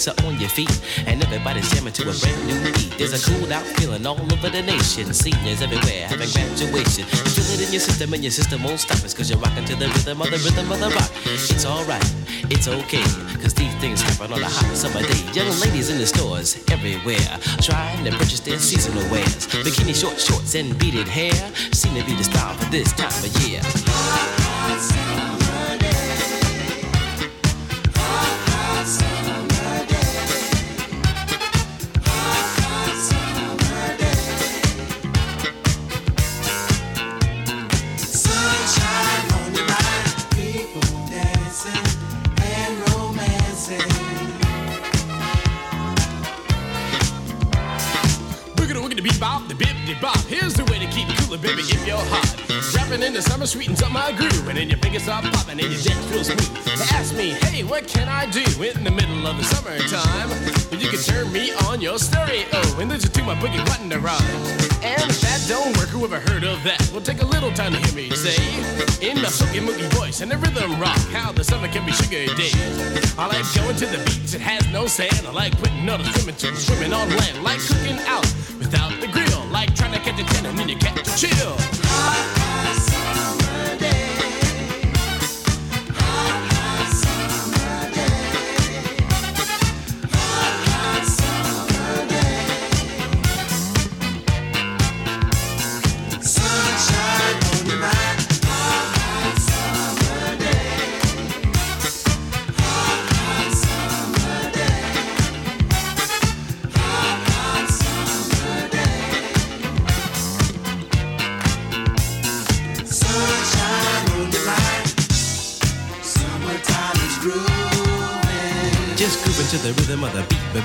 [0.03, 2.93] gets up on your feet and everybody's jamming to a brand new beat.
[2.97, 5.13] There's a cool out feeling all over the nation.
[5.13, 7.05] Seniors everywhere having graduation.
[7.07, 9.65] You feel it in your system and your system won't stop us cause you're rocking
[9.65, 11.11] to the rhythm of the rhythm of the rock.
[11.25, 12.03] It's alright,
[12.49, 13.03] it's okay
[13.39, 15.23] cause these things happen on a hot summer day.
[15.31, 19.47] Young ladies in the stores everywhere trying to purchase their seasonal wares.
[19.47, 21.33] Bikini short shorts and beaded hair
[21.71, 23.61] seem to be the style for this time of year.
[70.13, 70.97] voice and the rhythm rock.
[71.11, 72.51] How the summer can be sugar day.
[73.17, 75.25] I like going to the beach, it has no sand.
[75.25, 77.43] I like putting on a swimming to swimming on land.
[77.43, 78.25] Like cooking out
[78.59, 79.45] without the grill.
[79.51, 81.72] Like trying to catch a tenant and you catch a chill.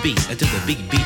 [0.03, 0.98] beast, until the big beat.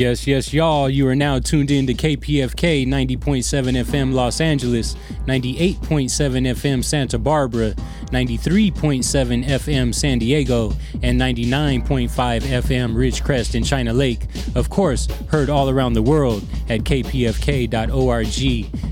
[0.00, 0.88] Yes, yes, y'all.
[0.88, 4.94] You are now tuned in to KPFK 90.7 FM Los Angeles,
[5.26, 7.74] 98.7 FM Santa Barbara,
[8.06, 10.72] 93.7 FM San Diego,
[11.02, 14.26] and 99.5 FM Ridgecrest in China Lake.
[14.54, 18.26] Of course, heard all around the world at kpfk.org.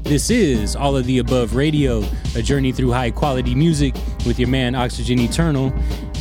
[0.04, 2.04] This is All of the Above Radio,
[2.36, 3.94] a journey through high quality music
[4.26, 5.72] with your man Oxygen Eternal,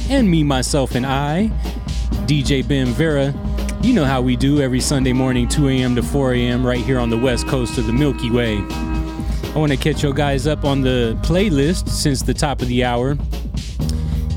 [0.10, 1.52] and me, myself, and I,
[2.26, 3.34] DJ Ben Vera.
[3.82, 5.96] You know how we do every Sunday morning, 2 a.m.
[5.96, 8.58] to 4 a.m., right here on the west coast of the Milky Way.
[8.58, 12.84] I want to catch you guys up on the playlist since the top of the
[12.84, 13.18] hour.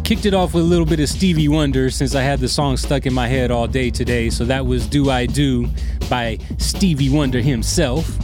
[0.05, 2.77] Kicked it off with a little bit of Stevie Wonder since I had the song
[2.77, 4.29] stuck in my head all day today.
[4.29, 5.69] So that was Do I Do
[6.09, 8.19] by Stevie Wonder himself.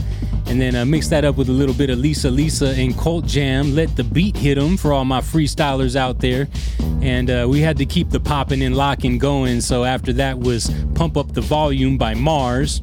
[0.47, 3.25] And then uh, mix that up with a little bit of Lisa Lisa and Cult
[3.25, 3.75] Jam.
[3.75, 6.47] Let the beat hit 'em for all my freestylers out there.
[7.01, 9.61] And uh, we had to keep the popping and locking going.
[9.61, 12.81] So after that was Pump Up the Volume by MARRS.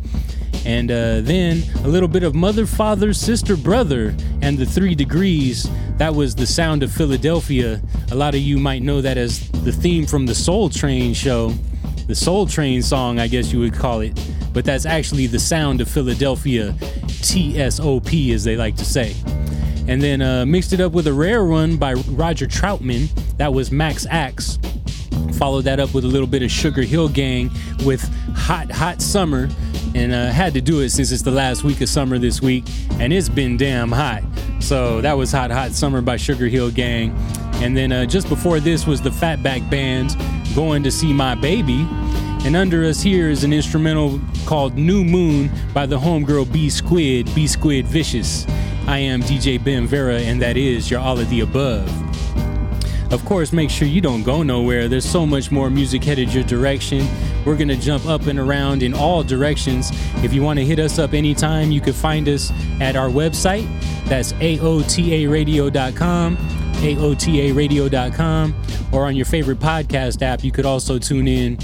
[0.67, 5.69] And uh, then a little bit of Mother, Father, Sister, Brother, and the Three Degrees.
[5.99, 7.83] That was the sound of Philadelphia.
[8.11, 11.55] A lot of you might know that as the theme from the Soul Train show.
[12.07, 14.13] The Soul Train song, I guess you would call it.
[14.53, 16.75] But that's actually the sound of Philadelphia,
[17.23, 19.15] TSOP, as they like to say.
[19.89, 23.09] And then uh, mixed it up with a rare one by Roger Troutman.
[23.39, 24.59] That was Max Axe.
[25.39, 27.51] Followed that up with a little bit of Sugarhill Gang
[27.85, 28.03] with
[28.35, 29.49] Hot Hot Summer.
[29.95, 32.65] And uh, had to do it since it's the last week of summer this week.
[32.93, 34.23] And it's been damn hot.
[34.61, 37.17] So that was Hot Hot Summer by Sugarhill Gang.
[37.63, 40.17] And then uh, just before this was the Fatback Band
[40.55, 41.87] going to see my baby.
[42.45, 47.33] And under us here is an instrumental called New Moon by the homegirl B Squid,
[47.35, 48.47] B Squid Vicious.
[48.87, 51.89] I am DJ Ben Vera, and that is your all of the above.
[53.13, 54.89] Of course, make sure you don't go nowhere.
[54.89, 57.07] There's so much more music headed your direction.
[57.47, 59.91] We're going to jump up and around in all directions.
[60.25, 62.51] If you want to hit us up anytime, you can find us
[62.81, 63.67] at our website.
[64.07, 66.37] That's AOTARadio.com,
[66.83, 68.55] AOTARadio.com,
[68.93, 70.45] or on your favorite podcast app.
[70.45, 71.59] You could also tune in.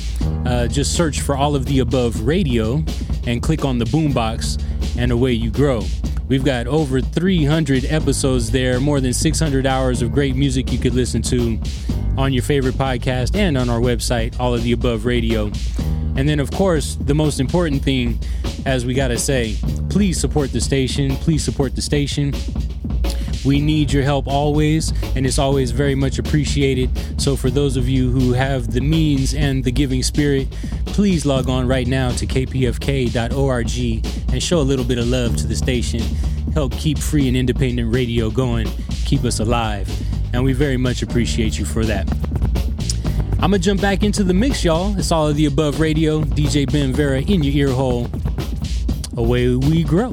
[0.46, 2.82] Uh, just search for all of the above radio
[3.26, 4.62] and click on the boombox,
[4.98, 5.82] and away you grow.
[6.28, 10.94] We've got over 300 episodes there, more than 600 hours of great music you could
[10.94, 11.58] listen to
[12.16, 15.50] on your favorite podcast and on our website, All of the Above Radio.
[16.16, 18.18] And then, of course, the most important thing,
[18.66, 19.56] as we gotta say,
[19.88, 21.16] please support the station.
[21.16, 22.32] Please support the station.
[23.44, 26.90] We need your help always, and it's always very much appreciated.
[27.20, 30.50] So, for those of you who have the means and the giving spirit,
[30.86, 35.46] please log on right now to kpfk.org and show a little bit of love to
[35.46, 36.02] the station.
[36.52, 38.68] Help keep free and independent radio going,
[39.06, 39.88] keep us alive,
[40.34, 42.08] and we very much appreciate you for that.
[43.42, 44.98] I'm gonna jump back into the mix, y'all.
[44.98, 46.20] It's all of the above radio.
[46.20, 48.06] DJ Ben Vera in your ear hole.
[49.16, 50.12] Away we grow.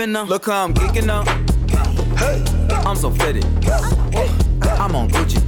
[0.00, 1.28] Look how I'm geeking up.
[2.86, 3.44] I'm so fitted.
[4.80, 5.39] I'm on Gucci.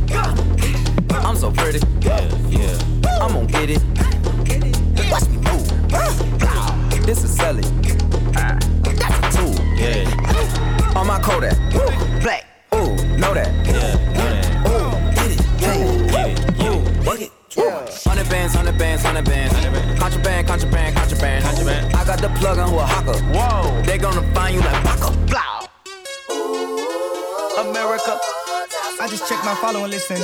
[30.10, 30.16] You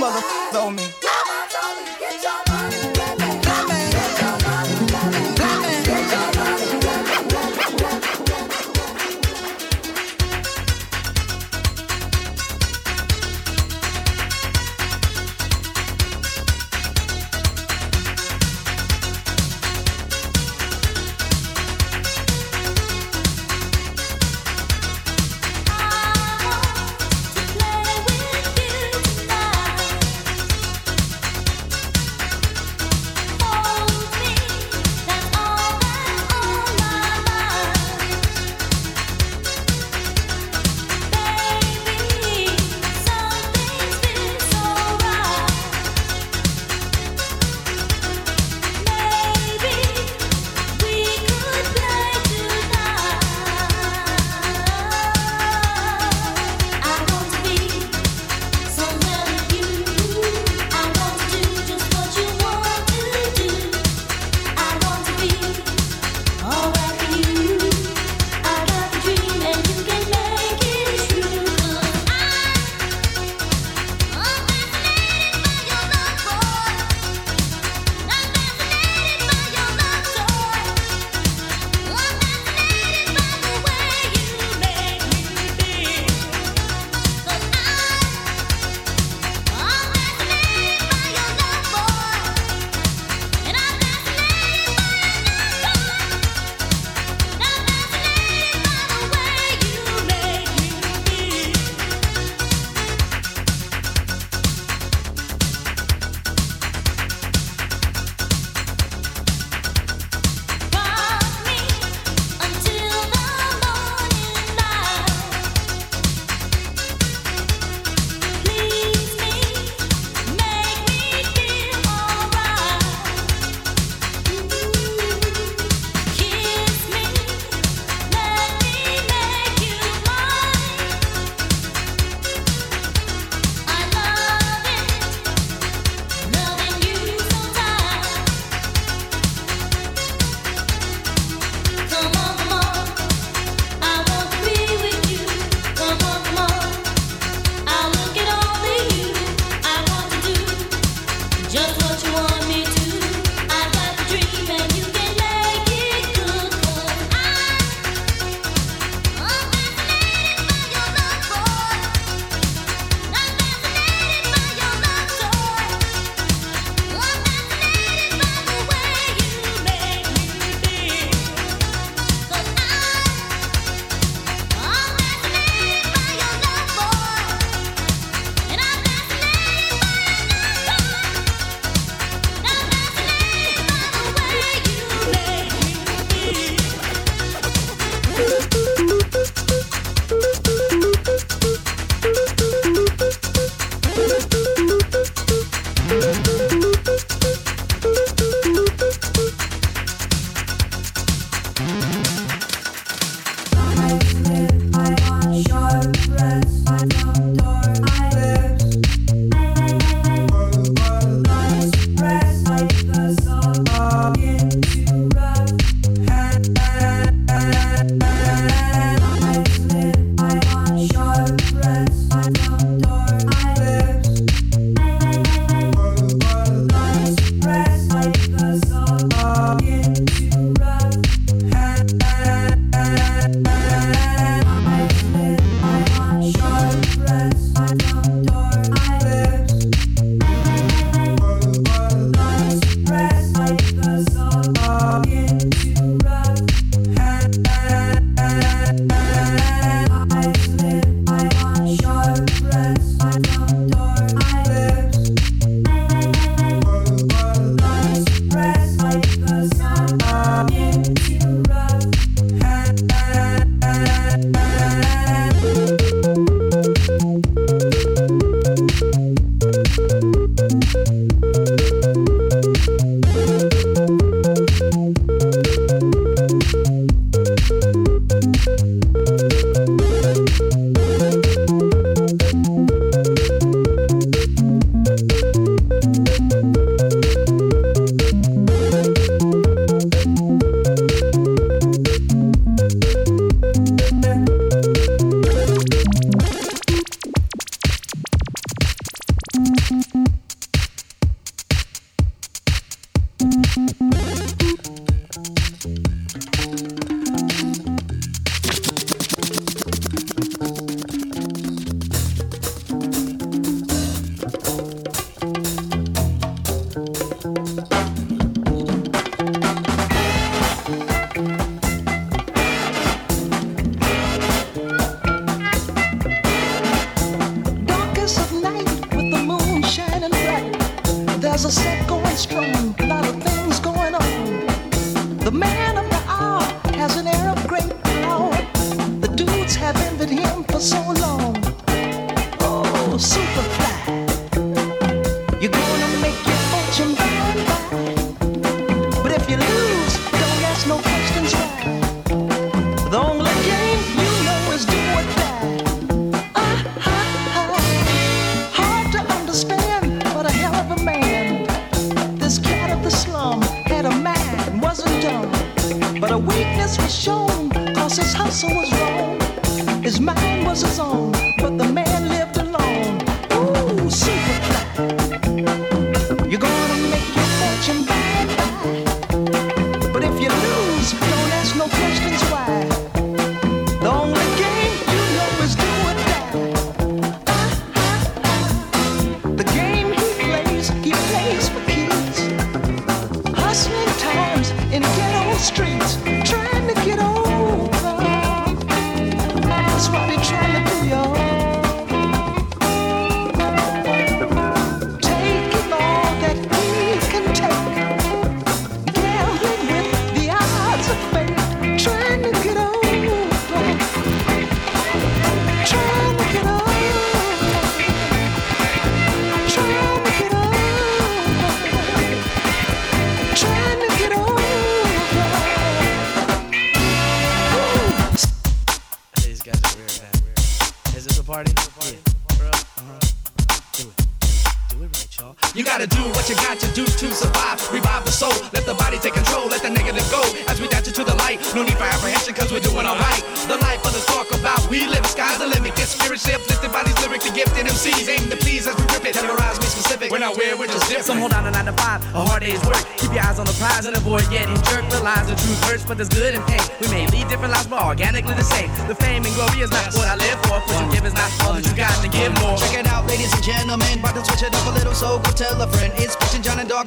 [0.00, 0.83] motherfucker, me.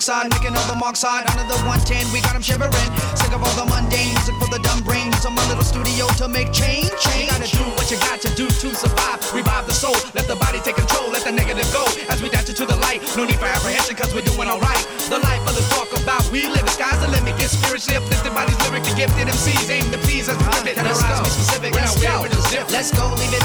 [0.08, 1.28] side, making all the mark side.
[1.28, 2.72] Under the 110, we got them shivering.
[3.20, 5.12] Sick of all the mundane music for the dumb brain.
[5.12, 6.88] Use my little studio to make change.
[6.96, 7.28] change.
[7.28, 9.20] You gotta do what you got to do to survive.
[9.36, 11.84] Revive the soul, let the body take control, let the negative go.
[12.08, 14.80] As we dance into the light, no need for apprehension, cause we're doing alright.
[15.12, 16.64] The life others talk about, we live.
[16.64, 17.36] The sky's the limit.
[17.36, 19.68] Get spiritually uplifted by these lyrically gifted MCs.
[19.68, 20.80] Aim to please as we live it.
[20.80, 21.20] Let's go.
[21.28, 21.76] Specific.
[21.76, 22.24] Let's, go.
[22.72, 23.12] Let's go.
[23.20, 23.44] Leave it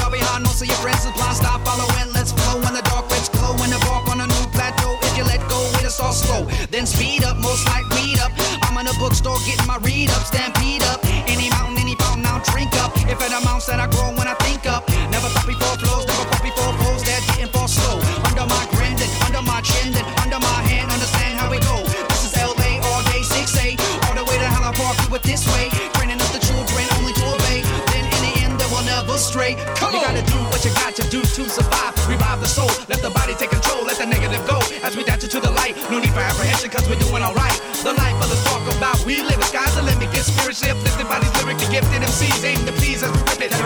[42.43, 43.61] aim to please us, rip it and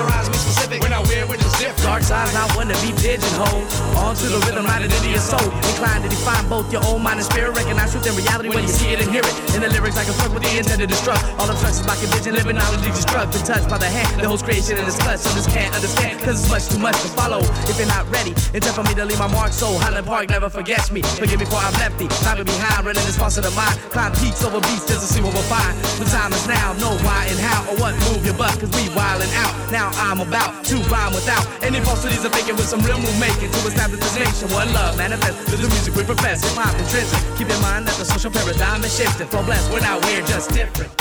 [1.87, 3.63] dark side's not one to be pigeonholed.
[3.95, 5.47] On to the rhythm, right into your soul.
[5.71, 7.55] Inclined to define both your own mind and spirit.
[7.55, 9.35] Recognize truth and reality when you see it and hear it.
[9.55, 11.23] In the lyrics, I can fuck with the intent to destruct.
[11.39, 13.31] All the obstructions by conviction, living knowledge destruct.
[13.31, 15.23] Been touched by the hand, the whole creation in its clutch.
[15.23, 17.39] Some just can't understand, cause it's much too much to follow.
[17.71, 19.55] If you're not ready, it's time for me to leave my mark.
[19.55, 21.01] So Highland Park never forgets me.
[21.15, 22.11] Forgive me for I'm left thee.
[22.19, 23.79] Time behind, running this parts of mind.
[23.95, 25.71] Climb peaks over beats just to see what we'll find.
[26.03, 28.91] The time is now, know why and how or what move your butt, cause we
[28.91, 29.55] wildin' out.
[29.71, 33.59] Now I'm about to rhyme without any of faking with some real move making to
[33.67, 34.49] establish this nation.
[34.55, 36.43] One love manifest through the music we profess.
[36.43, 37.19] Hip hop intrinsic.
[37.37, 39.27] Keep in mind that the social paradigm is shifting.
[39.27, 40.91] Blessed, we're not weird, just different,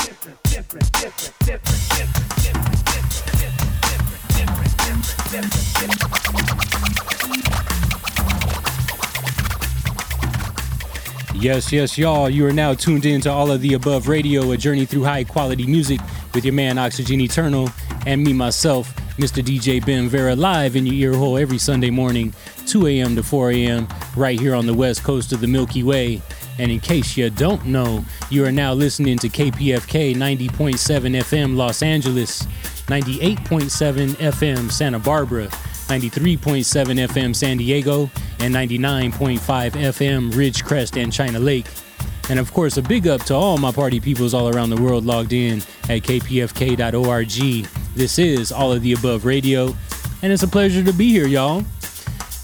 [11.39, 12.29] Yes, yes, y'all.
[12.31, 15.25] You are now tuned in to all of the above radio, a journey through high
[15.25, 16.01] quality music
[16.35, 17.71] with your man Oxygen Eternal
[18.07, 19.43] and me, myself, Mr.
[19.43, 22.35] DJ Ben Vera, live in your ear hole every Sunday morning,
[22.67, 23.17] 2 a.m.
[23.17, 26.21] to 4 a.m., right here on the west coast of the Milky Way.
[26.59, 31.83] And in case you don't know, you are now listening to KPFK 90.7 FM Los
[31.83, 32.43] Angeles,
[32.89, 38.11] 98.7 FM Santa Barbara, 93.7 FM San Diego,
[38.41, 41.67] and 99.5 FM Ridgecrest and China Lake.
[42.29, 45.05] And of course, a big up to all my party peoples all around the world
[45.05, 45.59] logged in
[45.89, 47.67] at kpfk.org.
[47.95, 49.75] This is All of the Above Radio,
[50.23, 51.65] and it's a pleasure to be here, y'all.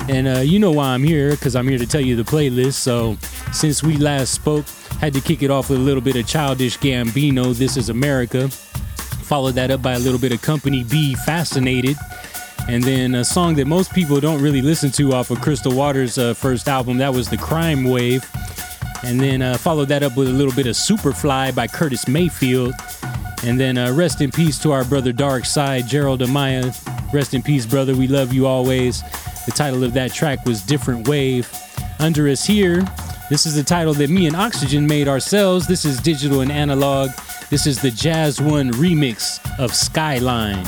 [0.08, 2.74] And uh, you know why I'm here, because I'm here to tell you the playlist.
[2.74, 3.16] So,
[3.52, 4.66] since we last spoke,
[5.00, 8.48] had to kick it off with a little bit of Childish Gambino, This Is America.
[8.48, 11.96] Followed that up by a little bit of Company B, Fascinated.
[12.68, 16.18] And then a song that most people don't really listen to off of Crystal Waters'
[16.18, 18.24] uh, first album, that was The Crime Wave.
[19.04, 22.74] And then uh, followed that up with a little bit of Superfly by Curtis Mayfield.
[23.44, 26.72] And then uh, rest in peace to our brother Dark Side, Gerald Amaya.
[27.12, 27.94] Rest in peace, brother.
[27.96, 29.02] We love you always.
[29.46, 31.50] The title of that track was Different Wave.
[31.98, 32.82] Under us here,
[33.28, 35.66] this is the title that me and Oxygen made ourselves.
[35.66, 37.10] This is digital and analog.
[37.50, 40.66] This is the Jazz One remix of Skyline.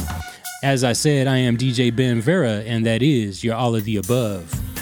[0.62, 3.96] As I said, I am DJ Ben Vera, and that is your all of the
[3.98, 4.73] above.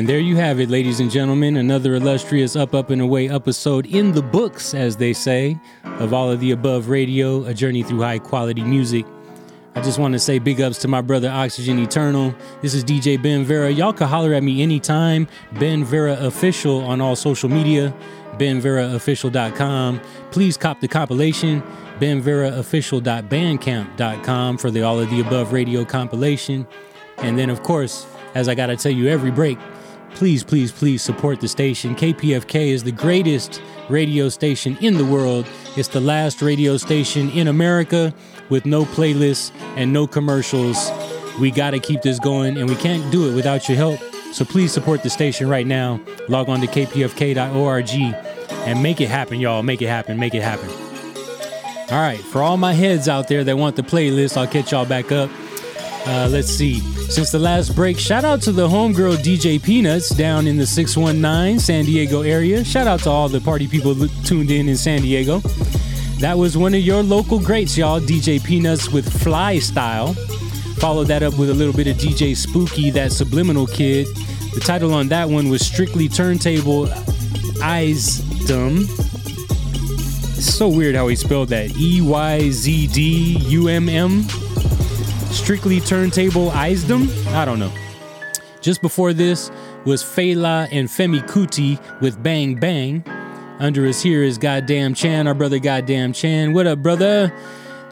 [0.00, 1.58] And there you have it, ladies and gentlemen.
[1.58, 6.30] Another illustrious Up, Up, and Away episode in the books, as they say, of all
[6.30, 9.04] of the above radio, a journey through high quality music.
[9.74, 12.34] I just want to say big ups to my brother Oxygen Eternal.
[12.62, 13.68] This is DJ Ben Vera.
[13.68, 15.28] Y'all can holler at me anytime.
[15.58, 17.94] Ben Vera Official on all social media.
[18.38, 20.00] BenVeraOfficial.com.
[20.30, 21.62] Please cop the compilation.
[21.98, 26.66] BenVeraOfficial.bandcamp.com for the all of the above radio compilation.
[27.18, 29.58] And then, of course, as I got to tell you every break,
[30.14, 31.94] please, please, please support the station.
[31.94, 35.46] KPFK is the greatest radio station in the world.
[35.76, 38.12] It's the last radio station in America
[38.48, 40.90] with no playlists and no commercials.
[41.40, 44.00] We got to keep this going, and we can't do it without your help.
[44.32, 46.00] So please support the station right now.
[46.28, 49.62] Log on to kpfk.org and make it happen, y'all.
[49.62, 50.18] Make it happen.
[50.18, 50.68] Make it happen.
[51.90, 54.86] All right, for all my heads out there that want the playlist, I'll catch y'all
[54.86, 55.28] back up.
[56.06, 56.80] Uh, let's see.
[57.10, 61.58] Since the last break, shout out to the homegirl DJ Peanuts down in the 619
[61.58, 62.64] San Diego area.
[62.64, 63.94] Shout out to all the party people
[64.24, 65.40] tuned in in San Diego.
[66.20, 68.00] That was one of your local greats, y'all.
[68.00, 70.14] DJ Peanuts with Fly Style.
[70.78, 74.06] Followed that up with a little bit of DJ Spooky, that subliminal kid.
[74.54, 76.86] The title on that one was Strictly Turntable
[77.60, 78.82] Eyesdom.
[80.36, 81.76] It's so weird how he spelled that.
[81.76, 84.24] E Y Z D U M M.
[85.32, 87.08] Strictly Turntable Eyesdom?
[87.28, 87.72] I don't know.
[88.60, 89.50] Just before this
[89.84, 93.04] was Fela and Femi Kuti with Bang Bang.
[93.58, 96.52] Under us here is Goddamn Chan, our brother Goddamn Chan.
[96.52, 97.32] What up, brother?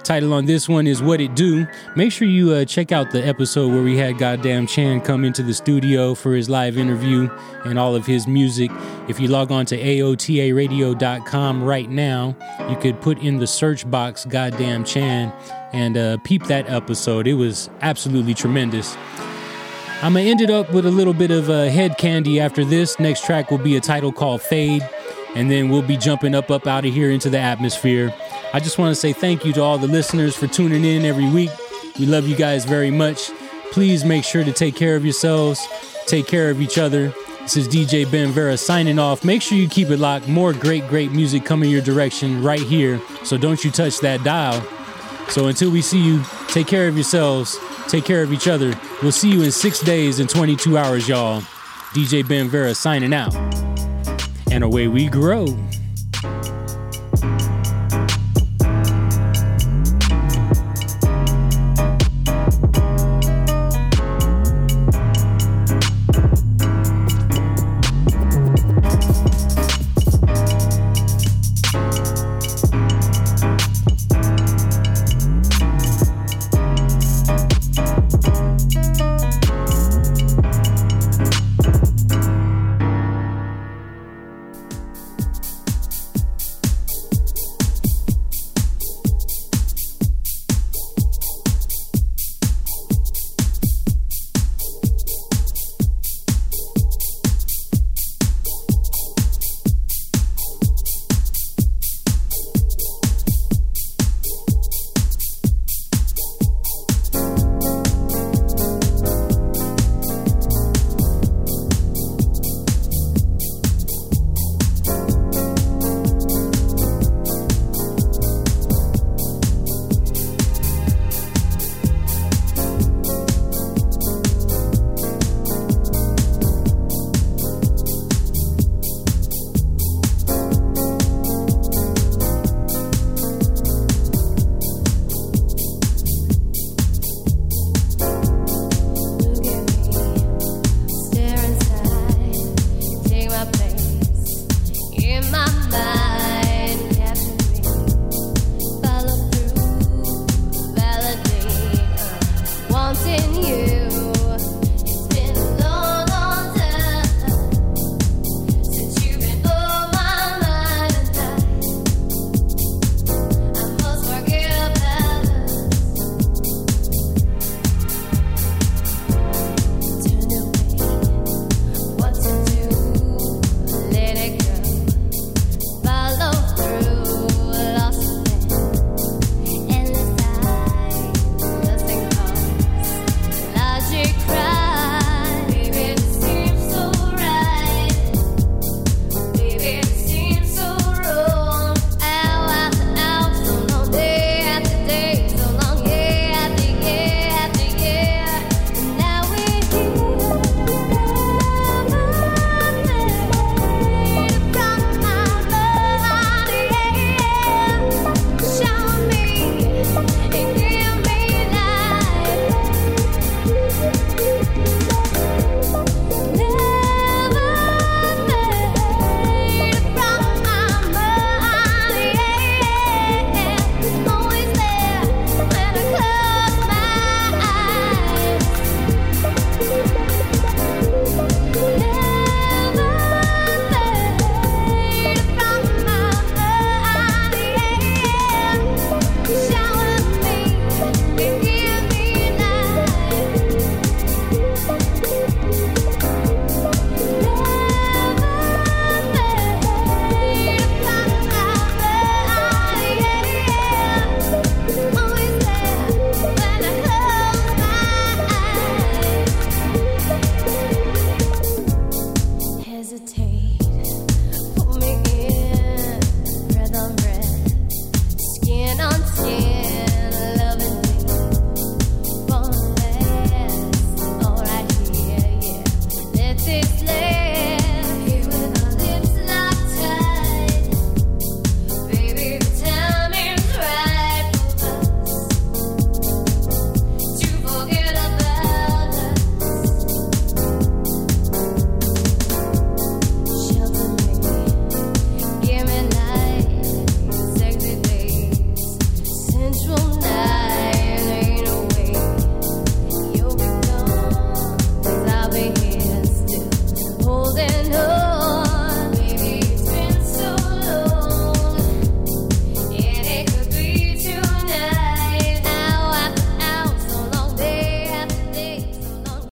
[0.02, 1.66] Title on this one is What It Do.
[1.94, 5.43] Make sure you uh, check out the episode where we had Goddamn Chan come into
[5.43, 7.28] the studio for his live interview
[7.65, 8.70] and all of his music.
[9.09, 12.36] If you log on to AOTARadio.com right now,
[12.70, 15.31] you could put in the search box Goddamn Chan
[15.72, 17.26] and uh, peep that episode.
[17.26, 18.96] It was absolutely tremendous.
[20.00, 23.00] I'm gonna end it up with a little bit of uh, head candy after this.
[23.00, 24.88] Next track will be a title called Fade,
[25.34, 28.14] and then we'll be jumping up, up out of here into the atmosphere.
[28.54, 31.28] I just want to say thank you to all the listeners for tuning in every
[31.28, 31.50] week.
[31.98, 33.30] We love you guys very much.
[33.72, 35.66] Please make sure to take care of yourselves,
[36.06, 37.12] take care of each other.
[37.42, 39.24] This is DJ Ben Vera signing off.
[39.24, 40.28] Make sure you keep it locked.
[40.28, 43.00] More great, great music coming your direction right here.
[43.24, 44.62] So don't you touch that dial.
[45.28, 48.78] So until we see you, take care of yourselves, take care of each other.
[49.02, 51.42] We'll see you in six days and 22 hours, y'all.
[51.92, 53.34] DJ Ben Vera signing out.
[54.50, 55.46] And away we grow.